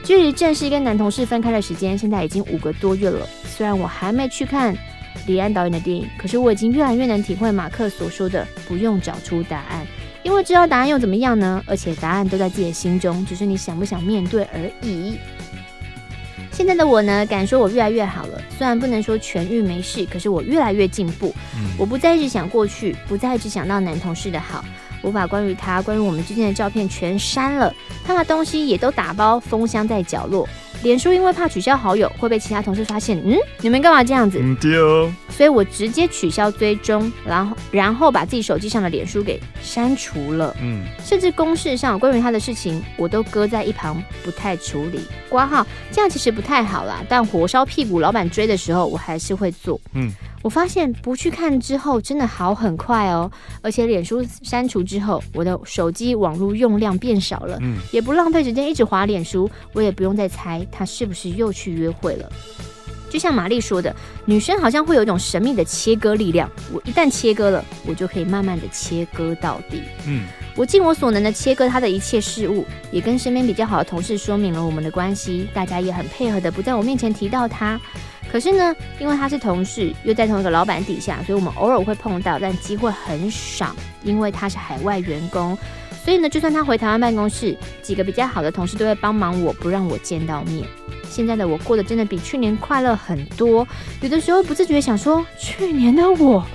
[0.07, 3.27] 距离正式跟男同事分开的时间，现在已经五个多月了。
[3.45, 4.75] 虽然我还没去看。
[5.27, 9.85] 李安导演的电影，可是我已经越来越能体会马克所说的“不用找出答案”，
[10.23, 11.61] 因为知道答案又怎么样呢？
[11.67, 15.17] 而且答案都在自己的心中，只是你想不想面对而已。
[16.53, 21.35] 现在的我呢，敢说我越来越好了，虽然不能说痊愈没事，可是我越来越进步。
[21.57, 24.65] 嗯、我不再一直想过去，不再一直想到男同事的好，
[25.03, 27.73] 我把关于他、关于我们之间的照片全删了，
[28.05, 30.49] 他的东西也都打包封箱在角落。
[30.83, 34.39] 脸书因为怕取消好友会被其他同事发现，嗯，你们干嘛这样子？
[34.41, 35.13] 嗯，对哦。
[35.31, 40.57] 所以我直接取消追踪，然后然后把自己手机上的脸书给删除了。
[40.63, 45.01] 嗯，甚至公事上关于他的事情，我都搁在一旁，不太处理。
[45.29, 49.79] 括号这样其实不太好啦，但火烧屁股，老板追的时候，我还是会做。
[49.93, 50.11] 嗯，
[50.43, 62.31] 我发现不去看之后真的好很快哦，而且脸书删除之后，我的手机网络用量变少了，嗯，也不浪费时间一直滑脸书，我也不用再猜他是不是又去约会了。
[63.09, 63.95] 就像玛丽说的，
[64.25, 66.51] 女生好像会有一种神秘的切割力量。
[66.73, 69.83] 我一旦切割了，我就可以慢慢的切割到底。
[70.07, 77.81] 嗯，我尽我所能的切割她的一切事物，也跟身边比较好的同事说明了我们的关系，大家也很配合的不在我面前提到她。
[78.31, 83.75] 可是呢，因为她是同事，又在同一个老板底下，所以我们偶尔会碰到，但机会很少。
[84.03, 85.57] 因为她是海外员工，
[86.07, 90.65] 所以呢，就算他回台湾办公室，几个比较好的同事都会帮忙我，不让我见到面。
[91.11, 93.67] 现在的我过得真的比去年快乐很多，
[94.01, 96.47] 有的时候不自觉想说，去年的我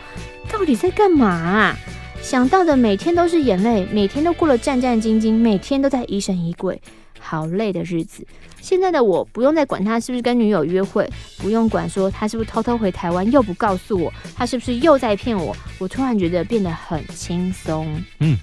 [0.50, 1.76] 到底在干嘛？
[2.22, 6.82] 想到的每天都是眼泪，每天都过了战战兢兢，每天都在疑神疑鬼，
[7.20, 8.26] 好累的日子。
[8.62, 15.54] 现在的我不用再管他是不是跟女友约会，不用管说他是不是偷偷回台湾又不告诉我，他是不是又在骗我。
[15.78, 18.02] 我突然觉得变得很轻松。
[18.20, 18.38] 嗯。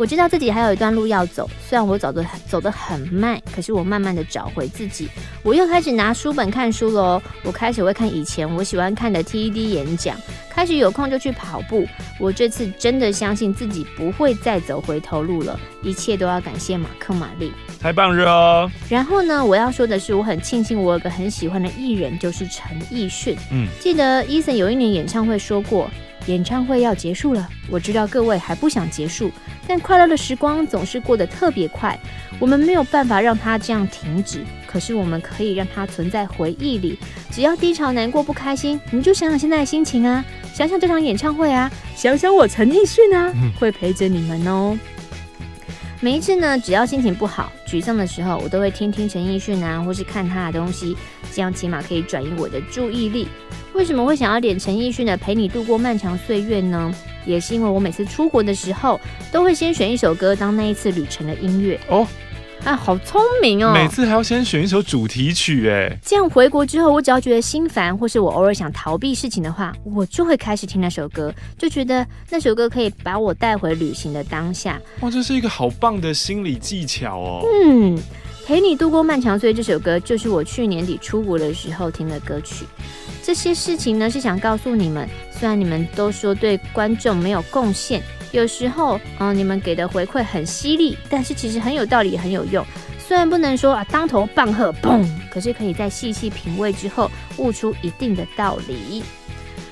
[0.00, 5.06] 我知道自己还有一段路要走，虽然我走得走得很慢，可是我慢慢的找回自己。
[5.42, 10.16] 我又开始拿书本看书了哦，我开始会看以前我喜欢看的 TED 演讲，
[10.48, 11.86] 开始有空就去跑步。
[12.18, 18.70] 我这次真的相信自己不会再走回头路了，一切都要感谢马克玛丽，太棒了哦！
[18.88, 23.36] 然后呢，我要说的是，我很庆幸我有个很喜欢的艺人，就是陈奕迅。
[23.52, 25.90] 嗯，记得 Eason 有一年演唱会说过。
[26.26, 29.30] 演唱会要结束了，我知道各位还不想结束，
[29.66, 31.98] 但快乐的时光总是过得特别快。
[32.38, 36.98] 我们没有办法让它这样停止，可是我们可以让它存在回忆里。
[37.30, 44.78] 只要低潮、难过、不开心，你就想想现在的心情啊，想想这场演唱会啊，想想我陈奕迅啊，会陪着你们哦。
[46.02, 50.96] 每一次呢，只要心情不好、沮丧的时候，我都会听听陈奕迅啊，或是看他的东西，
[51.30, 53.28] 这样起码可以转移我的注意力。
[53.80, 56.94] 为什么会想要点陈奕迅的《陪你度过漫长岁月》呢？
[57.24, 59.00] 也是因为我每次出国的时候，
[59.32, 62.06] 都会先选一首歌当那一次旅程的音乐哦。
[62.62, 63.72] 啊，好聪明哦！
[63.72, 74.78] 每次还要先选一首主题曲，哎，这样回国之后，我只要觉得心烦，或是我偶尔想逃避事情的话，我就会开始听那首歌，就觉得那首歌可以把我带回旅行的当下。
[75.00, 77.46] 哇，这是一个好棒的心理技巧哦。
[77.64, 77.96] 嗯，
[78.50, 82.66] 《陪你度过漫长岁月》这首歌就是我去年底出国的时候听的歌曲。
[83.22, 88.02] 这些事情呢，是想告诉你们，虽然你们都说对观众没有贡献。
[88.32, 92.66] 有时候，嗯、你们给的回馈很犀利，但是其实很有道理，很有用。
[92.98, 99.04] 虽然不能说啊当头棒喝，嘣，可是可以在细细品味之后悟出一定的道理。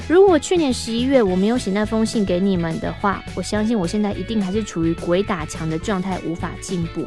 [0.09, 7.05] 如果去年十一月我没有写那封信给你们的话，我相信我现在一定还是处于鬼打墙的状态，无法进步。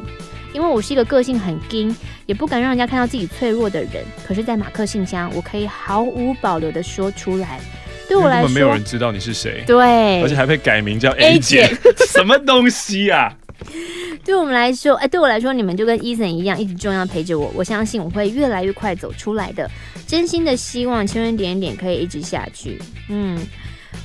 [0.52, 1.94] 因为我是一个个性很硬，
[2.26, 4.04] 也不敢让人家看到自己脆弱的人。
[4.26, 7.60] 可是，在马克信箱，我可以毫无保留的说出来。
[8.08, 9.64] 对我来说，没有人知道你是谁。
[9.66, 11.66] 对，而且还被改名叫 A 姐，
[12.08, 13.34] 什么东西啊？
[14.24, 17.50] 对我们来说，哎，对我来说，你们就跟 Eason 一样，一直重要陪着我。
[17.54, 19.68] 我相信我会越来越快走出来的，
[20.06, 22.80] 真心的希望千人点点可以一直下去。
[23.08, 23.38] 嗯。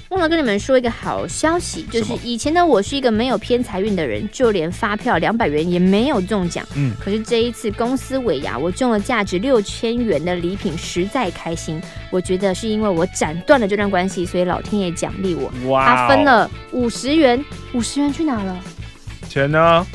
[0.09, 6.65] 忘了跟你们说一个好消息，就是以前呢我是一个没有偏财运的人，就连发票两百元也没有中奖。
[6.75, 11.81] 嗯，可是这一次公司尾牙，我中了价值六千元的礼品，实在开心。
[12.09, 17.43] 我觉得是因为我斩断了这段关系，所以老天爷奖励我，哇、分了五十元，
[17.73, 18.57] 五十元去哪了？
[19.27, 19.85] 钱呢？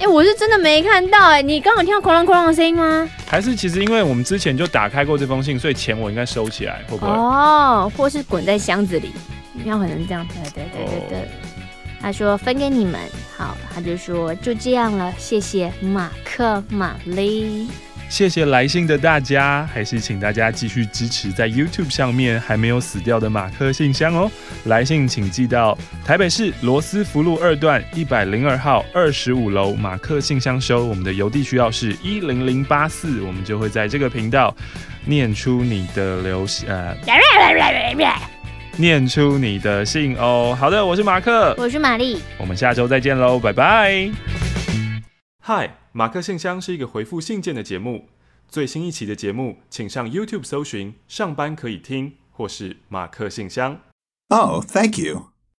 [0.00, 3.06] 哎、欸，我是真的没看到哎、欸，你刚刚有听到哐啷哐啷的声音吗？
[3.26, 7.12] 还是其实因为我们之前就打开过这封信，所以钱我应该收起来，会不会？
[7.12, 9.12] 哦，或是滚在箱子里，
[9.62, 10.26] 有可能这样。
[10.28, 11.18] 对对对对对。
[11.18, 11.22] 哦、
[12.00, 12.98] 他说分给你们，
[13.36, 17.68] 好，他就说就这样了，谢谢马克玛丽。
[18.10, 24.30] 谢谢来信的大家，还是请大家继续支持在 YouTube 上面还没有死掉的马克信箱哦。
[24.64, 30.84] 来信请寄到台北市罗斯福路二段一百零二号二十五楼马克信箱收。
[30.84, 34.54] 我们的邮递需要是一零零八四，我们就会在这个频道
[35.06, 36.94] 念出你的留呃，
[38.76, 40.54] 念出你的信哦。
[40.58, 44.10] 好的，我是马克，我是玛丽，我们下周再见喽，拜拜。
[45.40, 45.79] 嗨。
[45.92, 48.08] 马克信箱是一个回复信件的节目。
[48.48, 53.80] 最新一期的节目，请上 YouTube 搜寻“上班可以听”或是“马克信箱”。
[54.30, 55.29] Oh, thank you.